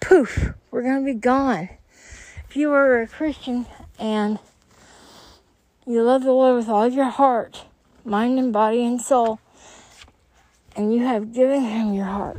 poof, 0.00 0.52
we're 0.70 0.82
going 0.82 1.04
to 1.04 1.14
be 1.14 1.18
gone. 1.18 1.70
If 2.48 2.56
you 2.56 2.72
are 2.72 3.02
a 3.02 3.06
Christian 3.06 3.66
and 3.98 4.38
you 5.86 6.02
love 6.02 6.22
the 6.24 6.32
Lord 6.32 6.56
with 6.56 6.70
all 6.70 6.88
your 6.88 7.10
heart, 7.10 7.66
mind, 8.06 8.38
and 8.38 8.54
body 8.54 8.82
and 8.86 8.98
soul, 8.98 9.38
and 10.74 10.94
you 10.94 11.04
have 11.04 11.34
given 11.34 11.60
Him 11.60 11.92
your 11.92 12.06
heart, 12.06 12.38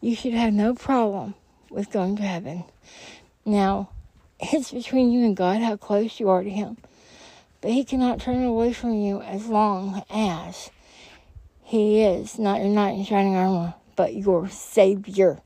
you 0.00 0.16
should 0.16 0.32
have 0.32 0.54
no 0.54 0.72
problem 0.72 1.34
with 1.68 1.90
going 1.90 2.16
to 2.16 2.22
heaven. 2.22 2.64
Now, 3.44 3.90
it's 4.40 4.70
between 4.70 5.12
you 5.12 5.22
and 5.22 5.36
God 5.36 5.60
how 5.60 5.76
close 5.76 6.18
you 6.18 6.30
are 6.30 6.42
to 6.42 6.48
Him. 6.48 6.78
But 7.60 7.72
He 7.72 7.84
cannot 7.84 8.20
turn 8.20 8.42
away 8.42 8.72
from 8.72 8.94
you 8.94 9.20
as 9.20 9.48
long 9.48 10.02
as 10.08 10.70
He 11.62 12.00
is 12.00 12.38
not 12.38 12.60
your 12.60 12.70
knight 12.70 12.96
in 12.96 13.04
shining 13.04 13.36
armor, 13.36 13.74
but 13.96 14.14
your 14.14 14.48
Savior 14.48 15.42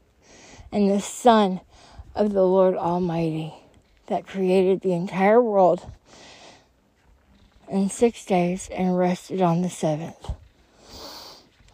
and 0.71 0.89
the 0.89 1.01
Son 1.01 1.61
of 2.15 2.33
the 2.33 2.45
Lord 2.45 2.75
Almighty 2.75 3.55
that 4.07 4.27
created 4.27 4.81
the 4.81 4.93
entire 4.93 5.41
world 5.41 5.91
in 7.69 7.89
six 7.89 8.25
days 8.25 8.69
and 8.73 8.99
rested 8.99 9.41
on 9.41 9.63
the 9.63 9.71
seventh. 9.71 10.31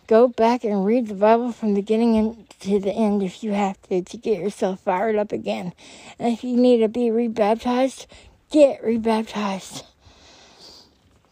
Go 0.06 0.28
back 0.28 0.64
and 0.64 0.86
read 0.86 1.08
the 1.08 1.14
Bible 1.14 1.52
from 1.52 1.74
beginning 1.74 2.46
to 2.60 2.78
the 2.78 2.92
end 2.92 3.22
if 3.22 3.42
you 3.42 3.52
have 3.52 3.80
to 3.82 4.00
to 4.00 4.16
get 4.16 4.38
yourself 4.40 4.80
fired 4.80 5.16
up 5.16 5.32
again. 5.32 5.72
And 6.18 6.32
if 6.32 6.42
you 6.42 6.56
need 6.56 6.78
to 6.78 6.88
be 6.88 7.10
rebaptized, 7.10 8.06
get 8.50 8.82
rebaptized. 8.82 9.84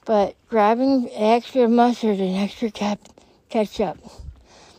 But 0.04 0.36
grabbing 0.48 1.08
extra 1.12 1.68
mustard 1.68 2.20
and 2.20 2.36
extra 2.36 2.70
cap- 2.70 3.08
ketchup, 3.48 3.98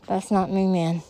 that's 0.07 0.31
not 0.31 0.51
me, 0.51 0.67
man. 0.67 1.01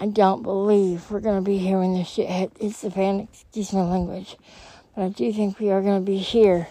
I 0.00 0.06
don't 0.06 0.44
believe 0.44 1.10
we're 1.10 1.18
going 1.18 1.42
to 1.42 1.50
be 1.50 1.58
here 1.58 1.80
when 1.80 1.94
this 1.94 2.08
shit 2.08 2.28
hits 2.28 2.82
the 2.82 2.90
fan, 2.90 3.20
excuse 3.20 3.72
my 3.72 3.82
language. 3.82 4.36
But 4.94 5.02
I 5.02 5.08
do 5.08 5.32
think 5.32 5.58
we 5.58 5.70
are 5.70 5.82
going 5.82 6.00
to 6.00 6.06
be 6.06 6.18
here 6.18 6.68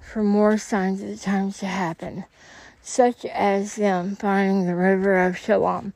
for 0.00 0.24
more 0.24 0.58
signs 0.58 1.00
of 1.00 1.08
the 1.08 1.16
times 1.16 1.58
to 1.58 1.66
happen 1.66 2.24
such 2.82 3.24
as 3.26 3.76
them 3.76 4.16
finding 4.16 4.66
the 4.66 4.74
river 4.74 5.24
of 5.24 5.38
Shalom, 5.38 5.92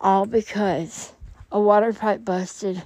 all 0.00 0.26
because 0.26 1.12
a 1.52 1.60
water 1.60 1.92
pipe 1.92 2.24
busted 2.24 2.82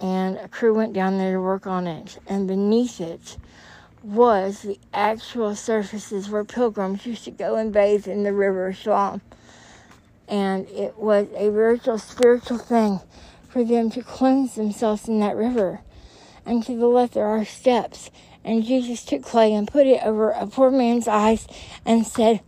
and 0.00 0.36
a 0.38 0.48
crew 0.48 0.74
went 0.74 0.92
down 0.92 1.18
there 1.18 1.34
to 1.34 1.40
work 1.40 1.66
on 1.66 1.86
it, 1.86 2.18
and 2.26 2.48
beneath 2.48 3.00
it 3.00 3.36
was 4.02 4.62
the 4.62 4.78
actual 4.92 5.54
surfaces 5.54 6.28
where 6.28 6.44
pilgrims 6.44 7.06
used 7.06 7.24
to 7.24 7.30
go 7.30 7.54
and 7.54 7.72
bathe 7.72 8.08
in 8.08 8.24
the 8.24 8.32
river 8.32 8.66
of 8.66 8.76
Shalom. 8.76 9.20
And 10.28 10.68
it 10.68 10.98
was 10.98 11.26
a 11.34 11.50
virtual 11.50 11.98
spiritual 11.98 12.58
thing 12.58 13.00
for 13.48 13.64
them 13.64 13.90
to 13.90 14.02
cleanse 14.02 14.54
themselves 14.54 15.08
in 15.08 15.20
that 15.20 15.36
river. 15.36 15.80
And 16.44 16.64
to 16.64 16.76
the 16.76 16.86
left 16.86 17.14
there 17.14 17.26
are 17.26 17.44
steps. 17.44 18.10
And 18.44 18.64
Jesus 18.64 19.04
took 19.04 19.22
clay 19.22 19.52
and 19.52 19.66
put 19.66 19.86
it 19.86 20.02
over 20.04 20.30
a 20.30 20.46
poor 20.46 20.70
man's 20.70 21.08
eyes 21.08 21.46
and 21.84 22.06
said, 22.06 22.40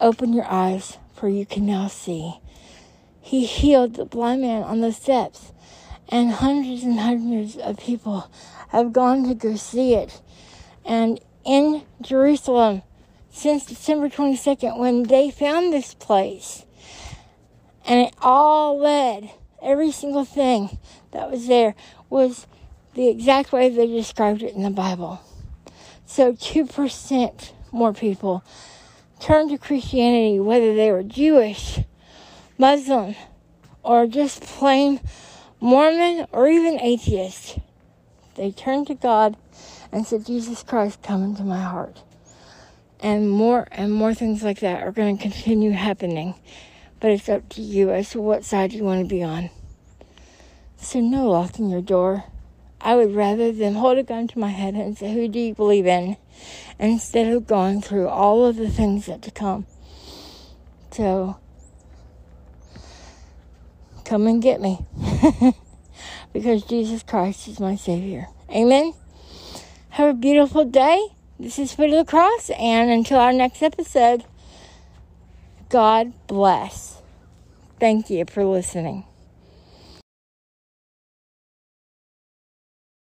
Open 0.00 0.32
your 0.32 0.46
eyes, 0.46 0.98
for 1.14 1.28
you 1.28 1.46
can 1.46 1.66
now 1.66 1.88
see. 1.88 2.40
He 3.20 3.46
healed 3.46 3.94
the 3.94 4.04
blind 4.04 4.42
man 4.42 4.62
on 4.64 4.80
the 4.80 4.92
steps, 4.92 5.52
and 6.08 6.32
hundreds 6.32 6.82
and 6.82 6.98
hundreds 6.98 7.56
of 7.56 7.78
people 7.78 8.28
have 8.68 8.92
gone 8.92 9.28
to 9.28 9.34
go 9.34 9.54
see 9.54 9.94
it. 9.94 10.20
And 10.84 11.20
in 11.44 11.82
Jerusalem, 12.00 12.82
since 13.32 13.64
December 13.64 14.08
22nd, 14.08 14.78
when 14.78 15.04
they 15.04 15.30
found 15.30 15.72
this 15.72 15.94
place, 15.94 16.64
and 17.84 17.98
it 17.98 18.14
all 18.20 18.78
led, 18.78 19.30
every 19.60 19.90
single 19.90 20.24
thing 20.24 20.78
that 21.10 21.30
was 21.30 21.46
there 21.48 21.74
was 22.10 22.46
the 22.94 23.08
exact 23.08 23.50
way 23.50 23.68
they 23.68 23.86
described 23.86 24.42
it 24.42 24.54
in 24.54 24.62
the 24.62 24.70
Bible. 24.70 25.20
So 26.04 26.34
2% 26.34 27.52
more 27.72 27.94
people 27.94 28.44
turned 29.18 29.50
to 29.50 29.58
Christianity, 29.58 30.38
whether 30.38 30.74
they 30.74 30.92
were 30.92 31.02
Jewish, 31.02 31.80
Muslim, 32.58 33.14
or 33.82 34.06
just 34.06 34.42
plain 34.42 35.00
Mormon 35.58 36.26
or 36.32 36.48
even 36.48 36.78
atheist. 36.80 37.58
They 38.34 38.50
turned 38.50 38.88
to 38.88 38.94
God 38.94 39.36
and 39.90 40.06
said, 40.06 40.26
Jesus 40.26 40.62
Christ, 40.62 41.02
come 41.02 41.22
into 41.22 41.44
my 41.44 41.62
heart. 41.62 42.02
And 43.02 43.28
more 43.28 43.66
and 43.72 43.92
more 43.92 44.14
things 44.14 44.42
like 44.42 44.60
that 44.60 44.82
are 44.82 44.92
going 44.92 45.16
to 45.16 45.22
continue 45.22 45.72
happening. 45.72 46.34
But 47.00 47.10
it's 47.10 47.28
up 47.28 47.48
to 47.50 47.60
you 47.60 47.90
as 47.90 48.10
to 48.10 48.20
what 48.20 48.44
side 48.44 48.72
you 48.72 48.84
want 48.84 49.02
to 49.02 49.14
be 49.14 49.22
on. 49.22 49.50
So, 50.76 51.00
no 51.00 51.28
locking 51.28 51.68
your 51.68 51.82
door. 51.82 52.24
I 52.80 52.96
would 52.96 53.14
rather 53.14 53.52
than 53.52 53.74
hold 53.74 53.98
a 53.98 54.02
gun 54.02 54.28
to 54.28 54.38
my 54.38 54.50
head 54.50 54.74
and 54.74 54.96
say, 54.96 55.12
Who 55.12 55.28
do 55.28 55.38
you 55.38 55.54
believe 55.54 55.86
in? 55.86 56.16
instead 56.78 57.32
of 57.32 57.46
going 57.46 57.80
through 57.80 58.08
all 58.08 58.44
of 58.44 58.56
the 58.56 58.68
things 58.68 59.06
that 59.06 59.22
to 59.22 59.30
come. 59.30 59.66
So, 60.90 61.38
come 64.04 64.26
and 64.26 64.42
get 64.42 64.60
me. 64.60 64.84
because 66.32 66.64
Jesus 66.64 67.02
Christ 67.02 67.48
is 67.48 67.60
my 67.60 67.76
Savior. 67.76 68.28
Amen. 68.50 68.94
Have 69.90 70.10
a 70.10 70.14
beautiful 70.14 70.64
day. 70.64 71.08
This 71.42 71.58
is 71.58 71.72
Foot 71.72 71.90
of 71.90 71.96
the 71.96 72.04
Cross, 72.08 72.50
and 72.50 72.88
until 72.88 73.18
our 73.18 73.32
next 73.32 73.64
episode, 73.64 74.22
God 75.70 76.12
bless. 76.28 77.02
Thank 77.80 78.10
you 78.10 78.24
for 78.26 78.44
listening. 78.44 79.02